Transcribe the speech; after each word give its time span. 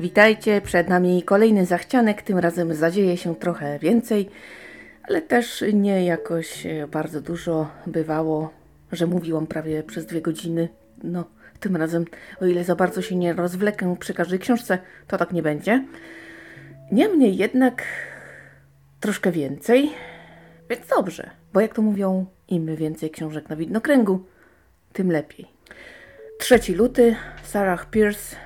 Witajcie, 0.00 0.60
przed 0.60 0.88
nami 0.88 1.22
kolejny 1.22 1.66
zachcianek, 1.66 2.22
tym 2.22 2.38
razem 2.38 2.74
zadzieje 2.74 3.16
się 3.16 3.36
trochę 3.36 3.78
więcej, 3.78 4.28
ale 5.02 5.22
też 5.22 5.64
nie 5.72 6.04
jakoś 6.04 6.66
e, 6.66 6.88
bardzo 6.88 7.20
dużo 7.20 7.70
bywało, 7.86 8.50
że 8.92 9.06
mówiłam 9.06 9.46
prawie 9.46 9.82
przez 9.82 10.06
dwie 10.06 10.20
godziny. 10.20 10.68
No, 11.02 11.24
tym 11.60 11.76
razem, 11.76 12.04
o 12.40 12.46
ile 12.46 12.64
za 12.64 12.76
bardzo 12.76 13.02
się 13.02 13.16
nie 13.16 13.32
rozwlekę 13.32 13.96
przy 13.96 14.14
każdej 14.14 14.38
książce, 14.38 14.78
to 15.06 15.18
tak 15.18 15.32
nie 15.32 15.42
będzie. 15.42 15.84
Niemniej 16.92 17.36
jednak 17.36 17.82
troszkę 19.00 19.32
więcej, 19.32 19.90
więc 20.70 20.86
dobrze, 20.86 21.30
bo 21.52 21.60
jak 21.60 21.74
to 21.74 21.82
mówią, 21.82 22.26
im 22.48 22.76
więcej 22.76 23.10
książek 23.10 23.48
na 23.48 23.56
widnokręgu, 23.56 24.24
tym 24.92 25.12
lepiej. 25.12 25.46
3 26.38 26.76
luty, 26.76 27.16
Sarah 27.42 27.90
Pierce, 27.90 28.36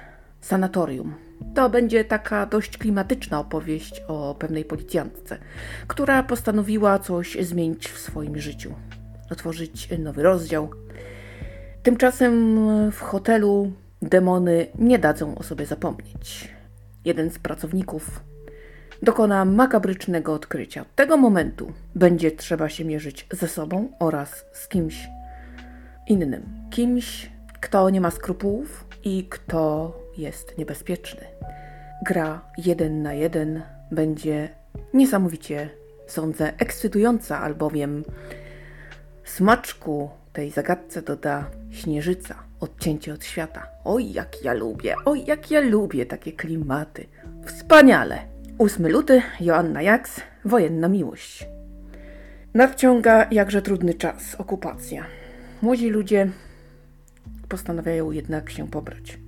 Sanatorium. 0.41 1.24
To 1.55 1.71
będzie 1.71 2.05
taka 2.05 2.47
dość 2.47 2.79
klimatyczna 2.79 3.41
opowieść 3.41 4.03
o 4.09 4.35
pewnej 4.39 4.65
policjantce, 4.65 5.39
która 5.87 6.23
postanowiła 6.23 6.99
coś 6.99 7.37
zmienić 7.41 7.89
w 7.89 7.99
swoim 7.99 8.39
życiu, 8.39 8.75
otworzyć 9.31 9.89
nowy 9.99 10.23
rozdział. 10.23 10.71
Tymczasem 11.83 12.59
w 12.91 13.01
hotelu 13.01 13.73
demony 14.03 14.67
nie 14.79 14.99
dadzą 14.99 15.35
o 15.39 15.43
sobie 15.43 15.67
zapomnieć. 15.67 16.55
Jeden 17.05 17.31
z 17.31 17.39
pracowników 17.39 18.21
dokona 19.03 19.45
makabrycznego 19.45 20.33
odkrycia. 20.35 20.83
Od 20.83 20.95
tego 20.95 21.17
momentu 21.17 21.73
będzie 21.95 22.31
trzeba 22.31 22.69
się 22.69 22.85
mierzyć 22.85 23.27
ze 23.33 23.49
sobą 23.49 23.89
oraz 23.99 24.45
z 24.53 24.69
kimś 24.69 25.09
innym. 26.09 26.43
Kimś, 26.71 27.31
kto 27.61 27.91
nie 27.91 28.01
ma 28.01 28.11
skrupułów 28.11 28.85
i 29.05 29.27
kto 29.31 29.93
jest 30.19 30.59
niebezpieczny. 30.59 31.25
Gra 32.07 32.41
jeden 32.59 33.03
na 33.03 33.13
jeden 33.13 33.63
będzie 33.91 34.49
niesamowicie, 34.95 35.71
sądzę, 36.07 36.53
ekscytująca, 36.59 37.41
albowiem 37.41 38.05
smaczku 39.25 40.11
tej 40.33 40.51
zagadce 40.51 41.03
doda 41.03 41.51
śnieżyca, 41.71 42.35
odcięcie 42.61 43.15
od 43.15 43.25
świata. 43.25 43.67
Oj, 43.85 44.13
jak 44.13 44.45
ja 44.45 44.53
lubię, 44.53 44.95
oj, 45.05 45.25
jak 45.27 45.51
ja 45.51 45.61
lubię 45.61 46.07
takie 46.07 46.33
klimaty. 46.33 47.07
Wspaniale! 47.47 48.19
8 48.59 48.89
luty, 48.89 49.23
Joanna 49.41 49.83
Jaks, 49.83 50.21
wojenna 50.45 50.89
miłość. 50.89 51.47
Nadciąga 52.55 53.27
jakże 53.31 53.63
trudny 53.63 53.95
czas, 53.95 54.35
okupacja. 54.35 55.05
Młodzi 55.63 55.91
ludzie 55.91 56.31
postanawiają 57.49 58.11
jednak 58.11 58.51
się 58.51 58.69
pobrać. 58.69 59.24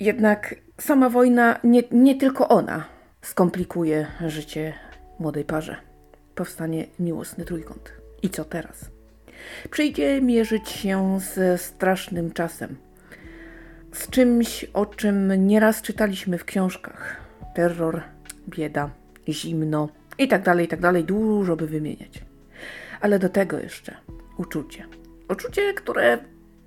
Jednak 0.00 0.54
sama 0.80 1.10
wojna, 1.10 1.60
nie, 1.64 1.82
nie 1.90 2.14
tylko 2.14 2.48
ona, 2.48 2.84
skomplikuje 3.22 4.06
życie 4.26 4.74
młodej 5.18 5.44
parze. 5.44 5.76
Powstanie 6.34 6.86
miłosny 6.98 7.44
trójkąt. 7.44 7.92
I 8.22 8.30
co 8.30 8.44
teraz? 8.44 8.90
Przyjdzie 9.70 10.20
mierzyć 10.20 10.68
się 10.68 11.20
ze 11.20 11.58
strasznym 11.58 12.32
czasem. 12.32 12.76
Z 13.92 14.10
czymś, 14.10 14.64
o 14.64 14.86
czym 14.86 15.46
nieraz 15.46 15.82
czytaliśmy 15.82 16.38
w 16.38 16.44
książkach. 16.44 17.16
Terror, 17.54 18.02
bieda, 18.48 18.90
zimno 19.28 19.88
i 20.18 20.28
tak 20.28 20.42
dalej, 20.42 20.66
i 20.66 20.68
tak 20.68 20.80
dalej. 20.80 21.04
Dużo 21.04 21.56
by 21.56 21.66
wymieniać. 21.66 22.24
Ale 23.00 23.18
do 23.18 23.28
tego 23.28 23.58
jeszcze 23.58 23.96
uczucie. 24.36 24.84
Uczucie, 25.28 25.74
które 25.74 26.18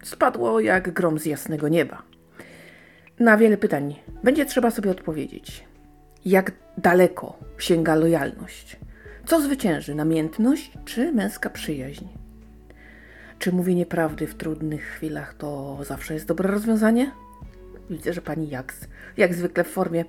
spadło 0.04 0.60
jak 0.60 0.94
grom 0.94 1.20
z 1.20 1.26
jasnego 1.26 1.68
nieba. 1.68 2.11
Na 3.22 3.38
wiele 3.38 3.58
pytań 3.58 3.96
będzie 4.24 4.46
trzeba 4.46 4.72
sobie 4.72 4.92
odpowiedzieć. 4.92 5.64
Jak 6.26 6.52
daleko 6.78 7.40
sięga 7.58 7.96
lojalność? 7.96 8.80
Co 9.26 9.42
zwycięży, 9.42 9.96
namiętność 9.96 10.72
czy 10.86 11.12
męska 11.12 11.50
przyjaźń? 11.50 12.06
Czy 13.40 13.52
mówienie 13.52 13.86
prawdy 13.86 14.28
w 14.28 14.36
trudnych 14.36 14.84
chwilach 14.84 15.34
to 15.34 15.80
zawsze 15.84 16.14
jest 16.14 16.26
dobre 16.26 16.52
rozwiązanie? 16.52 17.12
Widzę, 17.90 18.14
że 18.14 18.22
pani 18.22 18.50
Jaks, 18.50 18.88
jak 19.18 19.34
zwykle 19.34 19.64
w 19.64 19.68
formie. 19.68 20.06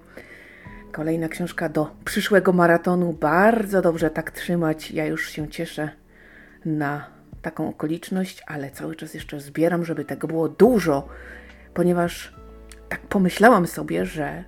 Kolejna 0.92 1.28
książka 1.28 1.68
do 1.68 1.90
przyszłego 2.04 2.52
maratonu. 2.52 3.12
Bardzo 3.12 3.82
dobrze 3.82 4.10
tak 4.10 4.30
trzymać. 4.30 4.90
Ja 4.90 5.06
już 5.06 5.30
się 5.30 5.48
cieszę 5.48 5.90
na 6.64 7.06
taką 7.42 7.68
okoliczność, 7.68 8.42
ale 8.46 8.70
cały 8.70 8.96
czas 8.96 9.14
jeszcze 9.14 9.40
zbieram, 9.40 9.84
żeby 9.84 10.04
tego 10.04 10.28
było 10.28 10.48
dużo, 10.48 11.08
ponieważ 11.74 12.41
tak 12.92 13.00
pomyślałam 13.00 13.66
sobie, 13.66 14.06
że 14.06 14.44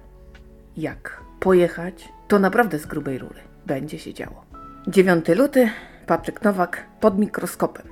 jak 0.77 1.21
pojechać, 1.41 2.09
to 2.29 2.39
naprawdę 2.39 2.79
z 2.79 2.87
grubej 2.87 3.19
rury 3.19 3.41
będzie 3.67 3.99
się 3.99 4.15
działo. 4.15 4.45
9 4.89 5.29
luty, 5.29 5.71
Patryk 6.07 6.43
Nowak 6.43 6.87
pod 7.01 7.19
mikroskopem. 7.19 7.87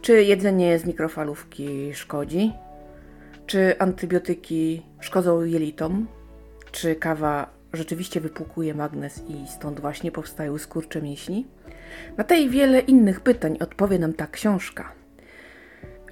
Czy 0.00 0.22
jedzenie 0.22 0.78
z 0.78 0.84
mikrofalówki 0.84 1.94
szkodzi? 1.94 2.52
Czy 3.46 3.78
antybiotyki 3.78 4.82
szkodzą 5.00 5.44
jelitom? 5.44 6.06
Czy 6.72 6.94
kawa 6.94 7.50
rzeczywiście 7.72 8.20
wypłukuje 8.20 8.74
magnes 8.74 9.22
i 9.28 9.48
stąd 9.48 9.80
właśnie 9.80 10.12
powstają 10.12 10.58
skurcze 10.58 11.02
mięśni? 11.02 11.46
Na 12.16 12.24
te 12.24 12.40
i 12.40 12.50
wiele 12.50 12.80
innych 12.80 13.20
pytań 13.20 13.56
odpowie 13.60 13.98
nam 13.98 14.12
ta 14.12 14.26
książka. 14.26 14.92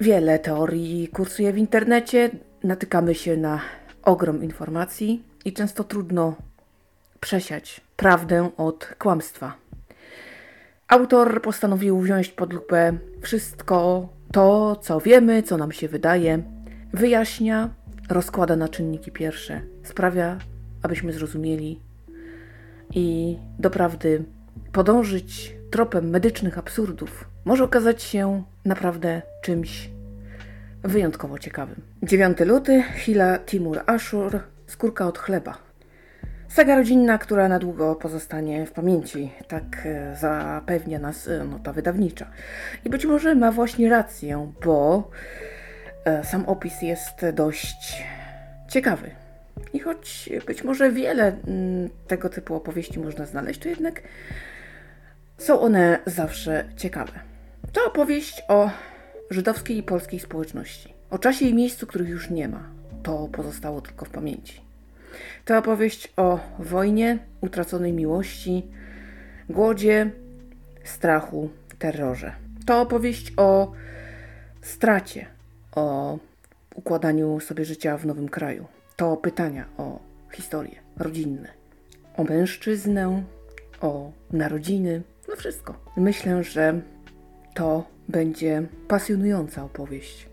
Wiele 0.01 0.39
teorii 0.39 1.07
kursuje 1.07 1.53
w 1.53 1.57
internecie, 1.57 2.29
natykamy 2.65 3.15
się 3.15 3.37
na 3.37 3.59
ogrom 4.03 4.43
informacji 4.43 5.23
i 5.45 5.53
często 5.53 5.83
trudno 5.83 6.35
przesiać 7.19 7.81
prawdę 7.95 8.49
od 8.57 8.95
kłamstwa. 8.99 9.53
Autor 10.87 11.41
postanowił 11.41 11.99
wziąć 11.99 12.29
pod 12.29 12.53
lupę 12.53 12.97
wszystko 13.21 14.09
to, 14.31 14.75
co 14.75 14.99
wiemy, 14.99 15.43
co 15.43 15.57
nam 15.57 15.71
się 15.71 15.87
wydaje, 15.87 16.43
wyjaśnia, 16.93 17.69
rozkłada 18.09 18.55
na 18.55 18.69
czynniki 18.69 19.11
pierwsze, 19.11 19.61
sprawia, 19.83 20.37
abyśmy 20.83 21.13
zrozumieli 21.13 21.79
i 22.93 23.37
doprawdy 23.59 24.23
podążyć 24.71 25.55
tropem 25.71 26.09
medycznych 26.09 26.57
absurdów 26.57 27.25
może 27.45 27.63
okazać 27.63 28.03
się 28.03 28.43
naprawdę 28.65 29.21
czymś 29.41 29.89
wyjątkowo 30.85 31.39
ciekawym. 31.39 31.81
9 32.03 32.39
luty, 32.39 32.83
Hila 32.95 33.39
Timur 33.39 33.81
Ashur, 33.85 34.39
skórka 34.67 35.07
od 35.07 35.19
chleba. 35.19 35.57
Saga 36.47 36.75
rodzinna, 36.75 37.17
która 37.17 37.47
na 37.47 37.59
długo 37.59 37.95
pozostanie 37.95 38.65
w 38.65 38.71
pamięci, 38.71 39.31
tak 39.47 39.63
e, 39.85 40.15
zapewnia 40.19 40.99
nas 40.99 41.27
e, 41.27 41.43
nota 41.43 41.73
wydawnicza. 41.73 42.27
I 42.85 42.89
być 42.89 43.05
może 43.05 43.35
ma 43.35 43.51
właśnie 43.51 43.89
rację, 43.89 44.51
bo 44.65 45.09
e, 46.05 46.23
sam 46.23 46.45
opis 46.45 46.81
jest 46.81 47.25
dość 47.33 48.03
ciekawy. 48.69 49.11
I 49.73 49.79
choć 49.79 50.29
być 50.47 50.63
może 50.63 50.91
wiele 50.91 51.35
tego 52.07 52.29
typu 52.29 52.55
opowieści 52.55 52.99
można 52.99 53.25
znaleźć, 53.25 53.59
to 53.59 53.69
jednak 53.69 54.01
są 55.37 55.59
one 55.59 55.99
zawsze 56.05 56.65
ciekawe. 56.77 57.11
To 57.73 57.85
opowieść 57.85 58.43
o 58.47 58.69
żydowskiej 59.29 59.77
i 59.77 59.83
polskiej 59.83 60.19
społeczności. 60.19 60.93
O 61.09 61.19
czasie 61.19 61.45
i 61.45 61.53
miejscu, 61.53 61.87
których 61.87 62.09
już 62.09 62.29
nie 62.29 62.47
ma. 62.47 62.69
To 63.03 63.27
pozostało 63.31 63.81
tylko 63.81 64.05
w 64.05 64.09
pamięci. 64.09 64.61
To 65.45 65.57
opowieść 65.57 66.13
o 66.17 66.39
wojnie, 66.59 67.19
utraconej 67.41 67.93
miłości, 67.93 68.67
głodzie, 69.49 70.11
strachu, 70.83 71.49
terrorze. 71.79 72.35
To 72.65 72.81
opowieść 72.81 73.33
o 73.37 73.71
stracie, 74.61 75.25
o 75.71 76.17
układaniu 76.75 77.39
sobie 77.39 77.65
życia 77.65 77.97
w 77.97 78.05
nowym 78.05 78.29
kraju. 78.29 78.65
To 78.95 79.17
pytania 79.17 79.65
o 79.77 79.99
historię 80.31 80.75
rodzinne, 80.97 81.49
o 82.17 82.23
mężczyznę, 82.23 83.23
o 83.81 84.11
narodziny, 84.31 85.01
no 85.29 85.35
wszystko. 85.35 85.75
Myślę, 85.97 86.43
że 86.43 86.81
to 87.55 87.83
będzie 88.09 88.63
pasjonująca 88.87 89.63
opowieść, 89.63 90.29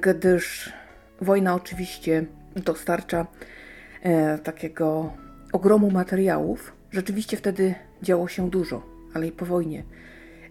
gdyż 0.00 0.72
wojna 1.20 1.54
oczywiście 1.54 2.26
dostarcza 2.56 3.26
e, 4.02 4.38
takiego 4.38 5.12
ogromu 5.52 5.90
materiałów. 5.90 6.72
Rzeczywiście 6.90 7.36
wtedy 7.36 7.74
działo 8.02 8.28
się 8.28 8.50
dużo, 8.50 8.86
ale 9.14 9.26
i 9.26 9.32
po 9.32 9.46
wojnie 9.46 9.84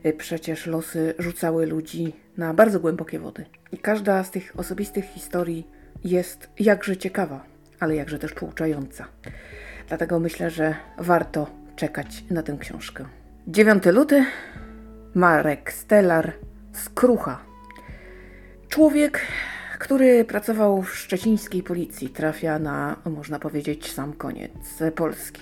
e, 0.03 0.13
przecież 0.13 0.65
losy 0.65 1.13
rzucały 1.19 1.65
ludzi 1.65 2.13
na 2.37 2.53
bardzo 2.53 2.79
głębokie 2.79 3.19
wody. 3.19 3.45
I 3.71 3.77
każda 3.77 4.23
z 4.23 4.31
tych 4.31 4.53
osobistych 4.59 5.05
historii 5.05 5.67
jest 6.03 6.49
jakże 6.59 6.97
ciekawa, 6.97 7.45
ale 7.79 7.95
jakże 7.95 8.19
też 8.19 8.33
pouczająca. 8.33 9.07
Dlatego 9.87 10.19
myślę, 10.19 10.49
że 10.49 10.75
warto 10.97 11.47
czekać 11.75 12.23
na 12.29 12.43
tę 12.43 12.57
książkę. 12.59 13.05
9 13.47 13.85
luty, 13.85 14.25
Marek 15.17 15.73
Stellar, 15.73 16.33
Skrucha. 16.73 17.39
Człowiek, 18.69 19.21
który 19.79 20.25
pracował 20.25 20.81
w 20.81 20.95
szczecińskiej 20.95 21.63
policji, 21.63 22.09
trafia 22.09 22.59
na, 22.59 22.95
można 23.05 23.39
powiedzieć, 23.39 23.91
sam 23.91 24.13
koniec 24.13 24.51
Polski. 24.95 25.41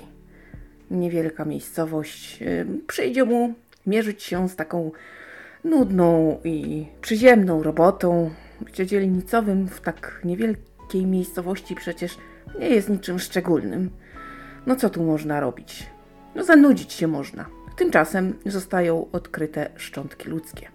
Niewielka 0.92 1.46
miejscowość. 1.46 2.42
y, 2.42 2.66
Przyjdzie 2.88 3.24
mu 3.24 3.54
mierzyć 3.88 4.24
się 4.24 4.50
z 4.50 4.56
taką 4.56 4.92
nudną 5.64 6.40
i 6.44 6.88
przyziemną 7.02 7.64
robotą. 7.64 8.32
Bycie 8.62 8.86
dzielnicowym 8.86 9.68
w 9.68 9.82
tak 9.82 10.22
niewielkiej 10.24 11.06
miejscowości 11.06 11.76
przecież 11.76 12.18
nie 12.60 12.70
jest 12.70 12.90
niczym 12.90 13.20
szczególnym. 13.20 13.90
No 14.66 14.76
co 14.76 14.90
tu 14.90 15.04
można 15.04 15.40
robić? 15.40 15.90
No 16.36 16.44
zanudzić 16.44 16.94
się 16.94 17.08
można. 17.08 17.65
Tymczasem 17.76 18.40
zostają 18.46 19.08
odkryte 19.12 19.70
szczątki 19.76 20.30
ludzkie. 20.30 20.68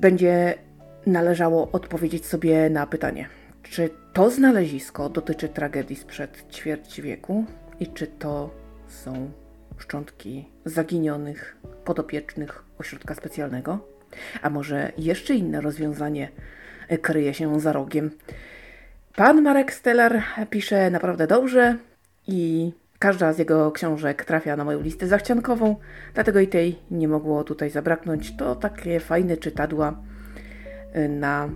Będzie 0.00 0.54
należało 1.06 1.68
odpowiedzieć 1.72 2.26
sobie 2.26 2.70
na 2.70 2.86
pytanie, 2.86 3.28
czy 3.62 3.90
to 4.12 4.30
znalezisko 4.30 5.08
dotyczy 5.08 5.48
tragedii 5.48 5.96
sprzed 5.96 6.44
ćwierć 6.52 7.00
wieku 7.00 7.44
i 7.80 7.86
czy 7.86 8.06
to 8.06 8.50
są 8.88 9.30
szczątki 9.78 10.48
zaginionych 10.64 11.56
podopiecznych 11.84 12.64
ośrodka 12.78 13.14
specjalnego? 13.14 13.78
A 14.42 14.50
może 14.50 14.92
jeszcze 14.98 15.34
inne 15.34 15.60
rozwiązanie 15.60 16.28
kryje 17.02 17.34
się 17.34 17.60
za 17.60 17.72
rogiem? 17.72 18.10
Pan 19.16 19.42
Marek 19.42 19.72
Stellar 19.72 20.22
pisze 20.50 20.90
naprawdę 20.90 21.26
dobrze 21.26 21.76
i 22.26 22.72
każda 22.98 23.32
z 23.32 23.38
jego 23.38 23.72
książek 23.72 24.24
trafia 24.24 24.56
na 24.56 24.64
moją 24.64 24.82
listę 24.82 25.06
zachciankową, 25.06 25.76
dlatego 26.14 26.40
i 26.40 26.48
tej 26.48 26.78
nie 26.90 27.08
mogło 27.08 27.44
tutaj 27.44 27.70
zabraknąć. 27.70 28.36
To 28.36 28.56
takie 28.56 29.00
fajne 29.00 29.36
czytadła 29.36 30.02
y, 30.96 31.08
na 31.08 31.48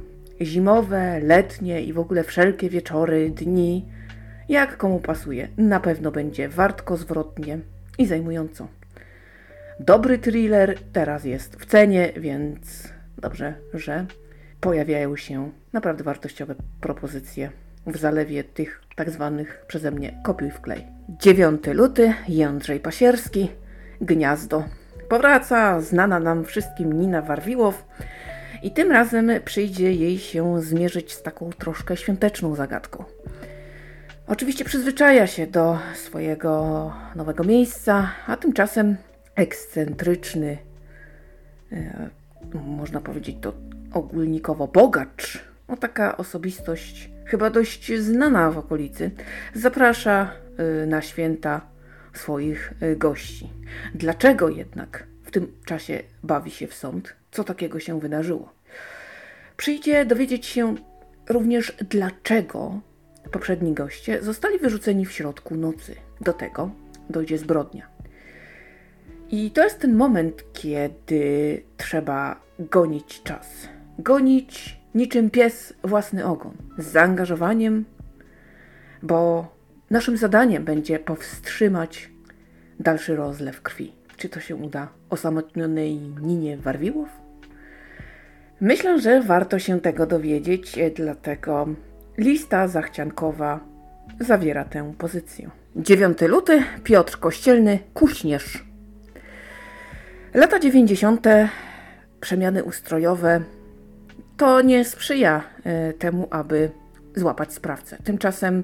zimowe, 0.42 1.20
letnie 1.20 1.82
i 1.82 1.92
w 1.92 1.98
ogóle 1.98 2.24
wszelkie 2.24 2.70
wieczory, 2.70 3.30
dni, 3.30 3.88
jak 4.48 4.76
komu 4.76 5.00
pasuje. 5.00 5.48
Na 5.56 5.80
pewno 5.80 6.10
będzie 6.10 6.48
wartko, 6.48 6.96
zwrotnie 6.96 7.58
i 7.98 8.06
zajmująco. 8.06 8.68
Dobry 9.80 10.18
thriller 10.18 10.78
teraz 10.92 11.24
jest 11.24 11.56
w 11.56 11.66
cenie, 11.66 12.12
więc 12.16 12.88
dobrze, 13.18 13.54
że 13.74 14.06
pojawiają 14.60 15.16
się 15.16 15.50
naprawdę 15.72 16.04
wartościowe 16.04 16.54
propozycje 16.80 17.50
w 17.86 17.96
zalewie 17.96 18.44
tych 18.44 18.80
tak 18.96 19.10
zwanych 19.10 19.64
przeze 19.66 19.90
mnie 19.90 20.20
kopiuj 20.24 20.50
w 20.50 20.60
klej. 20.60 20.86
9 21.08 21.66
luty, 21.66 22.14
Jędrzej 22.28 22.80
Pasierski, 22.80 23.50
Gniazdo. 24.00 24.64
Powraca 25.08 25.80
znana 25.80 26.20
nam 26.20 26.44
wszystkim 26.44 26.92
Nina 26.92 27.22
Warwiłow 27.22 27.84
i 28.62 28.70
tym 28.70 28.92
razem 28.92 29.30
przyjdzie 29.44 29.92
jej 29.92 30.18
się 30.18 30.62
zmierzyć 30.62 31.12
z 31.12 31.22
taką 31.22 31.50
troszkę 31.52 31.96
świąteczną 31.96 32.54
zagadką. 32.54 33.04
Oczywiście 34.26 34.64
przyzwyczaja 34.64 35.26
się 35.26 35.46
do 35.46 35.78
swojego 35.94 36.92
nowego 37.16 37.44
miejsca, 37.44 38.10
a 38.26 38.36
tymczasem 38.36 38.96
ekscentryczny, 39.34 40.58
e, 41.72 42.08
można 42.54 43.00
powiedzieć 43.00 43.36
to 43.40 43.52
ogólnikowo 43.92 44.68
bogacz, 44.68 45.44
no 45.68 45.76
taka 45.76 46.16
osobistość 46.16 47.09
chyba 47.24 47.50
dość 47.50 47.92
znana 47.92 48.50
w 48.50 48.58
okolicy, 48.58 49.10
zaprasza 49.54 50.32
y, 50.82 50.86
na 50.86 51.02
święta 51.02 51.60
swoich 52.14 52.72
y, 52.82 52.96
gości. 52.96 53.50
Dlaczego 53.94 54.48
jednak 54.48 55.06
w 55.24 55.30
tym 55.30 55.52
czasie 55.64 56.02
bawi 56.22 56.50
się 56.50 56.66
w 56.66 56.74
sąd? 56.74 57.16
Co 57.30 57.44
takiego 57.44 57.80
się 57.80 58.00
wydarzyło? 58.00 58.52
Przyjdzie 59.56 60.04
dowiedzieć 60.04 60.46
się 60.46 60.74
również, 61.28 61.76
dlaczego 61.90 62.80
poprzedni 63.32 63.72
goście 63.74 64.22
zostali 64.22 64.58
wyrzuceni 64.58 65.06
w 65.06 65.12
środku 65.12 65.54
nocy. 65.54 65.94
Do 66.20 66.32
tego 66.32 66.70
dojdzie 67.10 67.38
zbrodnia. 67.38 67.88
I 69.30 69.50
to 69.50 69.64
jest 69.64 69.78
ten 69.78 69.94
moment, 69.94 70.44
kiedy 70.52 71.62
trzeba 71.76 72.40
gonić 72.58 73.22
czas. 73.22 73.68
Gonić 73.98 74.79
niczym 74.94 75.30
pies 75.30 75.74
własny 75.84 76.24
ogon, 76.24 76.52
z 76.78 76.86
zaangażowaniem, 76.86 77.84
bo 79.02 79.48
naszym 79.90 80.16
zadaniem 80.16 80.64
będzie 80.64 80.98
powstrzymać 80.98 82.10
dalszy 82.80 83.16
rozlew 83.16 83.62
krwi. 83.62 83.92
Czy 84.16 84.28
to 84.28 84.40
się 84.40 84.56
uda 84.56 84.88
osamotnionej 85.10 85.98
Ninie 86.20 86.56
Warwiłów? 86.56 87.08
Myślę, 88.60 89.00
że 89.00 89.22
warto 89.22 89.58
się 89.58 89.80
tego 89.80 90.06
dowiedzieć, 90.06 90.78
e, 90.78 90.90
dlatego 90.90 91.68
lista 92.18 92.68
zachciankowa 92.68 93.60
zawiera 94.20 94.64
tę 94.64 94.92
pozycję. 94.98 95.50
9 95.76 96.18
luty, 96.28 96.62
Piotr 96.84 97.18
Kościelny, 97.18 97.78
Kuśnierz. 97.94 98.64
Lata 100.34 100.58
90. 100.58 101.26
przemiany 102.20 102.64
ustrojowe 102.64 103.40
to 104.40 104.60
nie 104.60 104.84
sprzyja 104.84 105.42
e, 105.64 105.92
temu, 105.92 106.28
aby 106.30 106.70
złapać 107.16 107.52
sprawcę. 107.52 107.96
Tymczasem 108.04 108.62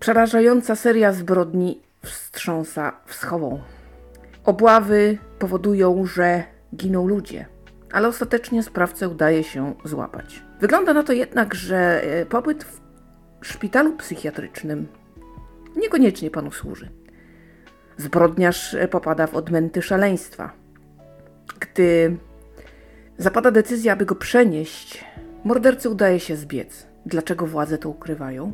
przerażająca 0.00 0.76
seria 0.76 1.12
zbrodni 1.12 1.82
wstrząsa 2.02 2.92
wschową. 3.06 3.60
Obławy 4.44 5.18
powodują, 5.38 6.06
że 6.06 6.42
giną 6.76 7.06
ludzie, 7.06 7.46
ale 7.92 8.08
ostatecznie 8.08 8.62
sprawcę 8.62 9.08
udaje 9.08 9.44
się 9.44 9.74
złapać. 9.84 10.42
Wygląda 10.60 10.94
na 10.94 11.02
to 11.02 11.12
jednak, 11.12 11.54
że 11.54 12.02
e, 12.02 12.26
pobyt 12.26 12.64
w 12.64 12.80
szpitalu 13.46 13.96
psychiatrycznym 13.96 14.86
niekoniecznie 15.76 16.30
panu 16.30 16.50
służy. 16.50 16.90
Zbrodniarz 17.96 18.74
e, 18.74 18.88
popada 18.88 19.26
w 19.26 19.34
odmęty 19.34 19.82
szaleństwa. 19.82 20.52
Gdy 21.60 22.16
zapada 23.18 23.50
decyzja, 23.50 23.92
aby 23.92 24.06
go 24.06 24.14
przenieść, 24.14 25.04
mordercy 25.44 25.90
udaje 25.90 26.20
się 26.20 26.36
zbiec. 26.36 26.86
Dlaczego 27.06 27.46
władze 27.46 27.78
to 27.78 27.88
ukrywają? 27.88 28.52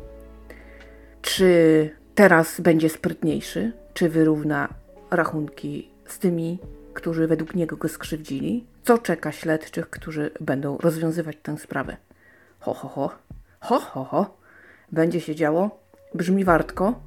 Czy 1.21 1.89
teraz 2.15 2.61
będzie 2.61 2.89
sprytniejszy? 2.89 3.71
Czy 3.93 4.09
wyrówna 4.09 4.69
rachunki 5.11 5.89
z 6.07 6.19
tymi, 6.19 6.59
którzy 6.93 7.27
według 7.27 7.55
niego 7.55 7.77
go 7.77 7.87
skrzywdzili? 7.87 8.65
Co 8.83 8.97
czeka 8.97 9.31
śledczych, 9.31 9.89
którzy 9.89 10.31
będą 10.39 10.77
rozwiązywać 10.77 11.37
tę 11.43 11.57
sprawę? 11.57 11.97
Ho, 12.59 12.73
ho, 12.73 12.87
ho. 12.87 13.11
Ho, 13.59 13.79
ho, 13.79 14.03
ho. 14.03 14.37
Będzie 14.91 15.21
się 15.21 15.35
działo. 15.35 15.79
Brzmi 16.15 16.43
wartko. 16.43 17.01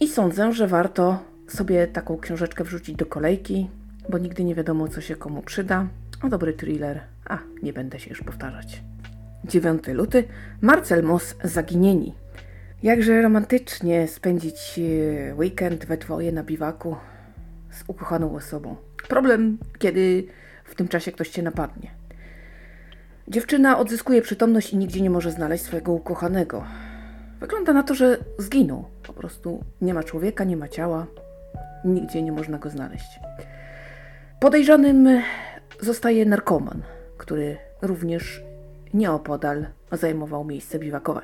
I 0.00 0.08
sądzę, 0.08 0.52
że 0.52 0.66
warto 0.66 1.18
sobie 1.48 1.86
taką 1.86 2.18
książeczkę 2.18 2.64
wrzucić 2.64 2.96
do 2.96 3.06
kolejki, 3.06 3.70
bo 4.08 4.18
nigdy 4.18 4.44
nie 4.44 4.54
wiadomo, 4.54 4.88
co 4.88 5.00
się 5.00 5.16
komu 5.16 5.42
przyda. 5.42 5.86
O 6.24 6.28
dobry 6.28 6.52
thriller. 6.52 7.00
A, 7.26 7.38
nie 7.62 7.72
będę 7.72 8.00
się 8.00 8.10
już 8.10 8.22
powtarzać. 8.22 8.82
9 9.44 9.86
luty. 9.86 10.24
Marcel 10.60 11.02
Moss 11.02 11.34
Zaginieni. 11.44 12.14
Jakże 12.82 13.22
romantycznie 13.22 14.08
spędzić 14.08 14.78
e, 14.78 15.34
weekend 15.34 15.84
we 15.84 15.96
dwoje 15.96 16.32
na 16.32 16.42
biwaku 16.42 16.96
z 17.70 17.84
ukochaną 17.86 18.34
osobą. 18.34 18.76
Problem, 19.08 19.58
kiedy 19.78 20.26
w 20.64 20.74
tym 20.74 20.88
czasie 20.88 21.12
ktoś 21.12 21.28
cię 21.28 21.42
napadnie. 21.42 21.90
Dziewczyna 23.28 23.78
odzyskuje 23.78 24.22
przytomność 24.22 24.72
i 24.72 24.76
nigdzie 24.76 25.00
nie 25.00 25.10
może 25.10 25.30
znaleźć 25.30 25.64
swojego 25.64 25.92
ukochanego. 25.92 26.64
Wygląda 27.40 27.72
na 27.72 27.82
to, 27.82 27.94
że 27.94 28.18
zginął. 28.38 28.84
Po 29.02 29.12
prostu 29.12 29.64
nie 29.80 29.94
ma 29.94 30.02
człowieka, 30.02 30.44
nie 30.44 30.56
ma 30.56 30.68
ciała, 30.68 31.06
nigdzie 31.84 32.22
nie 32.22 32.32
można 32.32 32.58
go 32.58 32.70
znaleźć. 32.70 33.20
Podejrzanym 34.40 35.08
zostaje 35.80 36.24
narkoman, 36.24 36.82
który 37.18 37.56
również 37.82 38.42
nieopodal 38.94 39.66
zajmował 39.92 40.44
miejsce 40.44 40.78
biwakowe. 40.78 41.20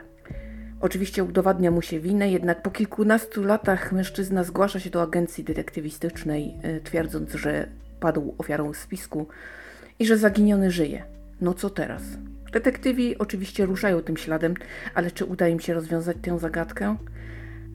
Oczywiście 0.81 1.25
udowadnia 1.25 1.71
mu 1.71 1.83
się 1.83 2.01
winę, 2.01 2.31
jednak 2.31 2.63
po 2.63 2.71
kilkunastu 2.71 3.45
latach 3.45 3.93
mężczyzna 3.93 4.45
zgłasza 4.45 4.81
się 4.81 4.91
do 4.91 5.03
agencji 5.03 5.45
detektywistycznej, 5.45 6.55
y, 6.65 6.81
twierdząc, 6.81 7.33
że 7.35 7.67
padł 8.01 8.35
ofiarą 8.39 8.75
spisku 8.75 9.27
i 9.99 10.07
że 10.07 10.19
zaginiony 10.19 10.71
żyje. 10.71 11.05
No 11.41 11.55
co 11.55 11.71
teraz? 11.71 12.03
Detektywi 12.53 13.19
oczywiście 13.19 13.67
ruszają 13.67 14.03
tym 14.03 14.17
śladem, 14.17 14.55
ale 14.95 15.11
czy 15.11 15.25
uda 15.25 15.49
im 15.49 15.61
się 15.61 15.75
rozwiązać 15.75 16.17
tę 16.23 16.39
zagadkę? 16.39 16.97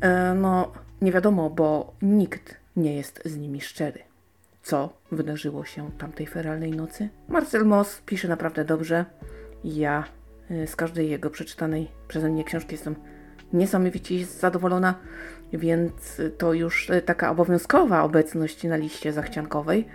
E, 0.02 0.34
no, 0.34 0.72
nie 1.02 1.12
wiadomo, 1.12 1.50
bo 1.50 1.94
nikt 2.02 2.56
nie 2.76 2.96
jest 2.96 3.22
z 3.26 3.38
nimi 3.38 3.62
szczery. 3.62 4.00
Co 4.66 4.94
wydarzyło 5.12 5.66
się 5.66 5.92
tamtej 5.92 6.28
feralnej 6.28 6.72
nocy? 6.72 7.10
Marcel 7.28 7.66
Moss 7.66 8.02
pisze 8.06 8.28
naprawdę 8.28 8.66
dobrze. 8.66 9.06
Ja 9.64 10.04
y, 10.52 10.68
z 10.68 10.76
każdej 10.76 11.10
jego 11.10 11.30
przeczytanej 11.30 11.92
przeze 12.08 12.30
mnie 12.30 12.44
książki 12.44 12.72
jestem 12.72 12.96
niesamowicie 13.54 14.26
zadowolona, 14.26 14.96
więc 15.54 16.22
to 16.38 16.54
już 16.54 16.90
y, 16.90 17.02
taka 17.02 17.32
obowiązkowa 17.32 18.04
obecność 18.04 18.64
na 18.64 18.76
liście 18.76 19.14
zachciankowej. 19.14 19.88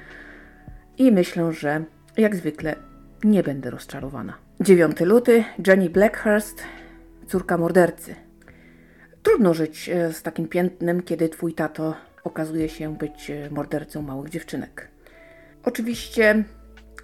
I 0.99 1.13
myślę, 1.13 1.53
że 1.53 1.85
jak 2.17 2.37
zwykle 2.37 2.77
nie 3.25 3.43
będę 3.43 3.71
rozczarowana. 3.71 4.35
9 4.61 5.01
luty, 5.01 5.45
Jenny 5.67 5.91
Blackhurst, 5.91 6.63
córka 7.27 7.59
mordercy. 7.59 8.15
Trudno 9.23 9.55
żyć 9.55 9.89
e, 9.89 10.13
z 10.13 10.23
takim 10.23 10.49
piętnem, 10.49 11.03
kiedy 11.03 11.29
twój 11.29 11.55
tato 11.55 11.95
okazuje 12.25 12.69
się 12.69 12.97
być 12.97 13.31
e, 13.31 13.51
mordercą 13.51 14.03
małych 14.03 14.31
dziewczynek. 14.31 14.89
Oczywiście 15.65 16.45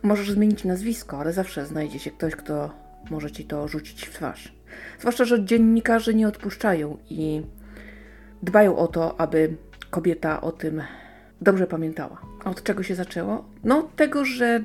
możesz 0.02 0.30
zmienić 0.30 0.64
nazwisko, 0.64 1.18
ale 1.18 1.32
zawsze 1.32 1.66
znajdzie 1.66 1.98
się 1.98 2.10
ktoś, 2.10 2.36
kto 2.36 2.70
może 3.10 3.30
ci 3.30 3.44
to 3.44 3.68
rzucić 3.68 4.06
w 4.06 4.14
twarz. 4.14 4.54
Zwłaszcza, 4.98 5.24
że 5.24 5.44
dziennikarze 5.44 6.14
nie 6.14 6.28
odpuszczają 6.28 6.98
i 7.10 7.42
dbają 8.42 8.76
o 8.76 8.88
to, 8.88 9.20
aby 9.20 9.56
kobieta 9.90 10.40
o 10.40 10.52
tym 10.52 10.82
dobrze 11.40 11.66
pamiętała. 11.66 12.20
A 12.44 12.50
od 12.50 12.62
czego 12.62 12.82
się 12.82 12.94
zaczęło? 12.94 13.44
No, 13.64 13.88
tego, 13.96 14.24
że 14.24 14.64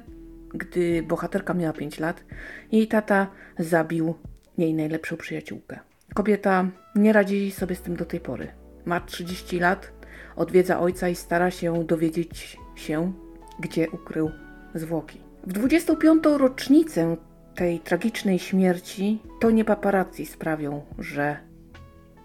gdy 0.54 1.04
bohaterka 1.04 1.54
miała 1.54 1.74
5 1.74 2.00
lat, 2.00 2.24
jej 2.72 2.88
tata 2.88 3.28
zabił 3.60 4.16
jej 4.58 4.74
najlepszą 4.74 5.18
przyjaciółkę. 5.18 5.80
Kobieta 6.14 6.70
nie 6.96 7.14
radzi 7.14 7.52
sobie 7.52 7.76
z 7.76 7.82
tym 7.82 7.96
do 7.96 8.06
tej 8.06 8.20
pory. 8.20 8.48
Ma 8.86 9.02
30 9.02 9.60
lat, 9.60 9.92
odwiedza 10.36 10.80
ojca 10.80 11.10
i 11.10 11.16
stara 11.16 11.52
się 11.52 11.84
dowiedzieć 11.84 12.58
się, 12.76 13.14
gdzie 13.60 13.90
ukrył 13.90 14.32
zwłoki. 14.76 15.22
W 15.48 15.54
25. 15.54 16.24
rocznicę 16.38 17.18
tej 17.56 17.80
tragicznej 17.80 18.40
śmierci 18.40 19.22
to 19.40 19.52
nie 19.52 19.66
paparazzi 19.66 20.26
sprawią, 20.26 20.82
że 21.00 21.38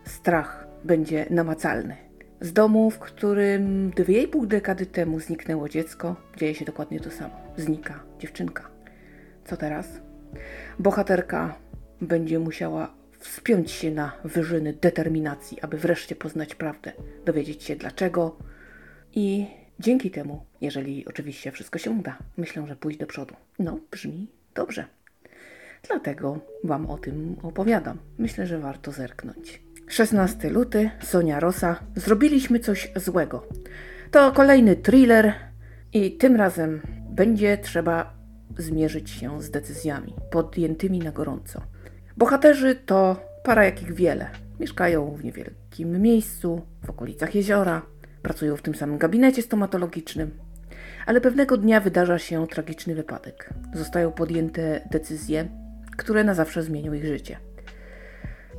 strach 0.05 0.67
będzie 0.85 1.27
namacalny. 1.31 1.97
Z 2.41 2.53
domu, 2.53 2.91
w 2.91 2.99
którym 2.99 3.91
2,5 3.91 4.47
dekady 4.47 4.87
temu 4.87 5.21
zniknęło 5.21 5.69
dziecko, 5.69 6.17
dzieje 6.37 6.55
się 6.55 6.65
dokładnie 6.65 7.01
to 7.01 7.11
samo. 7.11 7.35
Znika 7.57 8.01
dziewczynka. 8.19 8.69
Co 9.45 9.57
teraz? 9.57 10.01
Bohaterka 10.79 11.55
będzie 12.01 12.39
musiała 12.39 12.96
wspiąć 13.27 13.71
się 13.71 13.91
na 13.91 14.13
wyżyny 14.25 14.73
determinacji, 14.73 15.61
aby 15.61 15.77
wreszcie 15.77 16.17
poznać 16.17 16.55
prawdę, 16.55 16.93
dowiedzieć 17.25 17.63
się 17.63 17.77
dlaczego 17.77 18.37
i 19.15 19.47
dzięki 19.81 20.11
temu, 20.11 20.45
jeżeli 20.61 21.07
oczywiście 21.07 21.53
wszystko 21.53 21.79
się 21.79 21.91
uda, 21.91 22.19
myślę, 22.37 22.67
że 22.67 22.77
pójść 22.77 22.99
do 22.99 23.07
przodu. 23.07 23.35
No, 23.59 23.79
brzmi 23.91 24.27
dobrze. 24.55 24.85
Dlatego 25.89 26.39
Wam 26.65 26.87
o 26.87 26.99
tym 26.99 27.37
opowiadam. 27.43 27.99
Myślę, 28.19 28.47
że 28.47 28.59
warto 28.59 28.93
zerknąć. 28.93 29.63
16 29.89 30.51
luty, 30.51 30.91
Sonia 31.03 31.41
Rosa. 31.41 31.81
Zrobiliśmy 31.97 32.59
coś 32.59 32.93
złego. 32.97 33.47
To 34.11 34.33
kolejny 34.33 34.77
thriller 34.77 35.35
i 35.93 36.13
tym 36.13 36.37
razem 36.37 36.81
będzie 37.11 37.59
trzeba 37.59 38.15
zmierzyć 38.59 39.11
się 39.11 39.43
z 39.43 39.51
decyzjami 39.51 40.15
podjętymi 40.31 40.99
na 40.99 41.13
gorąco. 41.13 41.63
Bohaterzy 42.17 42.75
to 42.75 43.17
para 43.43 43.65
jakich 43.65 43.95
wiele. 43.95 44.31
Mieszkają 44.61 45.11
w 45.11 45.25
niewielkim 45.25 46.03
miejscu, 46.03 46.63
w 46.85 46.91
okolicach 46.91 47.35
jeziora, 47.35 47.83
pracują 48.23 48.57
w 48.57 48.63
tym 48.63 48.75
samym 48.75 48.99
gabinecie 48.99 49.43
stomatologicznym. 49.43 50.31
Ale 51.07 51.21
pewnego 51.21 51.57
dnia 51.57 51.81
wydarza 51.81 52.19
się 52.19 52.47
tragiczny 52.47 52.95
wypadek. 52.95 53.51
Zostają 53.75 54.13
podjęte 54.13 54.81
decyzje, 54.91 55.49
które 55.97 56.25
na 56.25 56.35
zawsze 56.35 56.63
zmienią 56.63 56.93
ich 56.93 57.07
życie. 57.07 57.37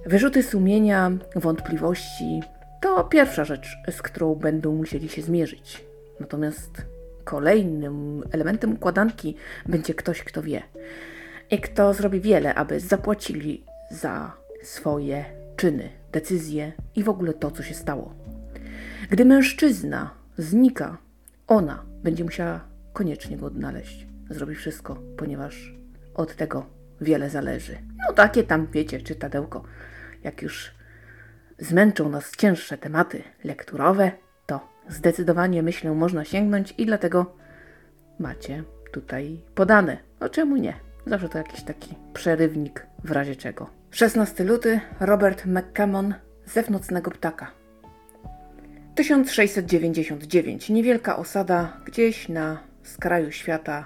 Wyrzuty 0.06 0.44
sumienia, 0.44 1.12
wątpliwości 1.36 2.42
to 2.82 3.04
pierwsza 3.04 3.46
rzecz, 3.46 3.78
z 3.92 4.02
którą 4.02 4.36
będą 4.36 4.76
musieli 4.76 5.10
się 5.10 5.22
zmierzyć. 5.22 5.86
Natomiast 6.20 6.86
kolejnym 7.24 8.24
elementem 8.32 8.74
układanki 8.74 9.36
będzie 9.66 9.94
ktoś, 9.94 10.24
kto 10.24 10.42
wie 10.42 10.64
i 11.52 11.60
kto 11.60 11.94
zrobi 11.94 12.22
wiele, 12.22 12.56
aby 12.56 12.80
zapłacili 12.80 13.66
za 13.92 14.34
swoje 14.64 15.26
czyny, 15.56 15.90
decyzje 16.12 16.72
i 16.96 17.04
w 17.04 17.10
ogóle 17.10 17.34
to, 17.34 17.52
co 17.52 17.64
się 17.64 17.74
stało. 17.74 18.14
Gdy 19.10 19.26
mężczyzna 19.26 20.12
znika, 20.38 20.98
ona 21.48 21.84
będzie 22.04 22.24
musiała 22.24 22.66
koniecznie 22.94 23.38
go 23.38 23.46
odnaleźć. 23.46 24.08
Zrobi 24.30 24.56
wszystko, 24.56 24.96
ponieważ 25.18 25.74
od 26.14 26.36
tego 26.36 26.66
wiele 27.02 27.30
zależy. 27.30 27.78
No 28.08 28.14
takie 28.14 28.44
tam, 28.44 28.68
wiecie, 28.72 29.02
czytadełko. 29.02 29.64
Jak 30.24 30.42
już 30.42 30.72
zmęczą 31.60 32.10
nas 32.10 32.32
cięższe 32.38 32.78
tematy 32.78 33.24
lekturowe, 33.44 34.12
to 34.46 34.68
zdecydowanie 34.90 35.64
myślę 35.64 35.94
można 35.94 36.26
sięgnąć 36.26 36.74
i 36.78 36.86
dlatego 36.86 37.36
macie 38.20 38.64
tutaj 38.92 39.44
podane. 39.56 39.98
No 40.20 40.30
czemu 40.30 40.58
nie? 40.58 40.87
Zawsze 41.08 41.30
to 41.30 41.38
jakiś 41.38 41.64
taki 41.64 41.96
przerywnik 42.14 42.88
w 43.04 43.12
razie 43.12 43.36
czego. 43.36 43.70
16 43.92 44.44
luty, 44.44 44.80
Robert 45.00 45.46
McCammon, 45.46 46.14
Zew 46.46 46.70
nocnego 46.70 47.12
ptaka. 47.12 47.52
1699. 48.96 50.70
Niewielka 50.70 51.18
osada 51.18 51.78
gdzieś 51.86 52.30
na 52.30 52.60
skraju 52.84 53.32
świata, 53.32 53.86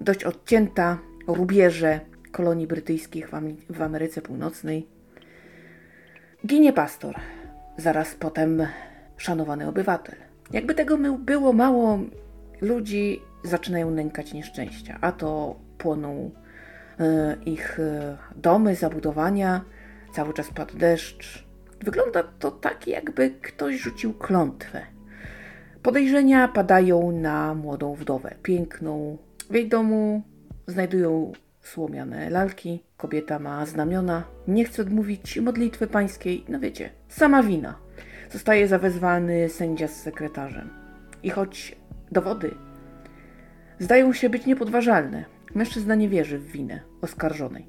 dość 0.00 0.24
odcięta, 0.24 0.98
rubieże 1.26 2.00
kolonii 2.32 2.66
brytyjskich 2.66 3.30
w 3.70 3.82
Ameryce 3.82 4.22
Północnej. 4.22 4.86
Ginie 6.46 6.72
pastor, 6.72 7.14
zaraz 7.76 8.14
potem 8.14 8.66
szanowany 9.16 9.68
obywatel. 9.68 10.16
Jakby 10.52 10.74
tego 10.74 10.98
było 11.18 11.52
mało, 11.52 11.98
ludzi 12.60 13.20
zaczynają 13.44 13.90
nękać 13.90 14.32
nieszczęścia, 14.32 14.98
a 15.00 15.12
to 15.12 15.56
płoną 15.78 16.30
ich 17.46 17.80
e, 17.80 18.16
domy, 18.36 18.74
zabudowania, 18.74 19.64
cały 20.12 20.34
czas 20.34 20.50
padł 20.50 20.76
deszcz. 20.76 21.46
Wygląda 21.80 22.22
to 22.22 22.50
tak, 22.50 22.86
jakby 22.86 23.30
ktoś 23.30 23.80
rzucił 23.80 24.14
klątwę. 24.14 24.82
Podejrzenia 25.82 26.48
padają 26.48 27.12
na 27.12 27.54
młodą 27.54 27.94
wdowę, 27.94 28.34
piękną. 28.42 29.18
W 29.50 29.54
jej 29.54 29.68
domu 29.68 30.22
znajdują 30.66 31.32
słomiane 31.62 32.30
lalki, 32.30 32.82
kobieta 32.96 33.38
ma 33.38 33.66
znamiona, 33.66 34.24
nie 34.48 34.64
chce 34.64 34.82
odmówić 34.82 35.38
modlitwy 35.38 35.86
pańskiej, 35.86 36.44
no 36.48 36.60
wiecie, 36.60 36.90
sama 37.08 37.42
wina. 37.42 37.78
Zostaje 38.30 38.68
zawezwany 38.68 39.48
sędzia 39.48 39.88
z 39.88 40.02
sekretarzem. 40.02 40.70
I 41.22 41.30
choć 41.30 41.76
dowody 42.12 42.54
zdają 43.78 44.12
się 44.12 44.30
być 44.30 44.46
niepodważalne, 44.46 45.24
mężczyzna 45.56 45.94
nie 45.94 46.08
wierzy 46.08 46.38
w 46.38 46.46
winę 46.46 46.80
oskarżonej. 47.00 47.66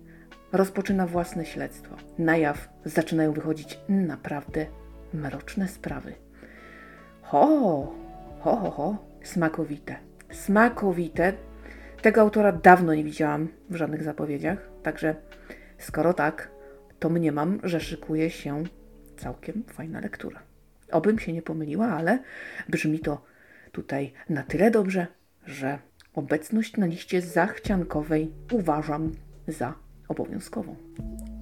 Rozpoczyna 0.52 1.08
własne 1.08 1.46
śledztwo. 1.46 1.96
Na 2.18 2.38
jaw 2.38 2.70
zaczynają 2.86 3.34
wychodzić 3.34 3.80
naprawdę 3.90 4.66
mroczne 5.14 5.68
sprawy. 5.68 6.14
Ho, 7.22 7.48
ho, 8.40 8.56
ho, 8.56 8.72
ho, 8.72 8.98
smakowite. 9.24 9.96
Smakowite 10.32 11.34
tego 12.02 12.22
autora 12.22 12.52
dawno 12.52 12.94
nie 12.94 13.04
widziałam 13.04 13.48
w 13.70 13.76
żadnych 13.76 14.04
zapowiedziach, 14.04 14.70
także 14.84 15.16
skoro 15.78 16.14
tak, 16.14 16.52
to 17.00 17.10
mniemam, 17.10 17.60
że 17.64 17.80
szykuje 17.80 18.30
się 18.30 18.64
całkiem 19.18 19.64
fajna 19.64 20.00
lektura. 20.00 20.40
Obym 20.92 21.20
się 21.20 21.34
nie 21.34 21.42
pomyliła, 21.42 21.88
ale 21.88 22.20
brzmi 22.70 23.00
to 23.00 23.22
tutaj 23.72 24.14
na 24.30 24.44
tyle 24.44 24.72
dobrze, 24.72 25.08
że 25.46 25.80
obecność 26.18 26.78
na 26.78 26.86
liście 26.86 27.22
zachciankowej 27.22 28.32
uważam 28.52 29.12
za 29.48 29.74
obowiązkową. 30.08 30.76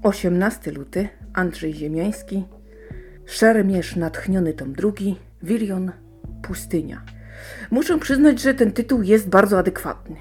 18 0.03 0.71
luty, 0.71 1.09
Andrzej 1.33 1.73
Ziemiański, 1.73 2.43
Szermierz 3.25 3.95
natchniony 3.95 4.53
tom 4.53 4.73
drugi, 4.73 5.15
Wirion, 5.43 5.91
Pustynia. 6.41 7.01
Muszę 7.71 7.99
przyznać, 7.99 8.41
że 8.41 8.53
ten 8.53 8.71
tytuł 8.71 9.01
jest 9.01 9.29
bardzo 9.29 9.59
adekwatny. 9.59 10.15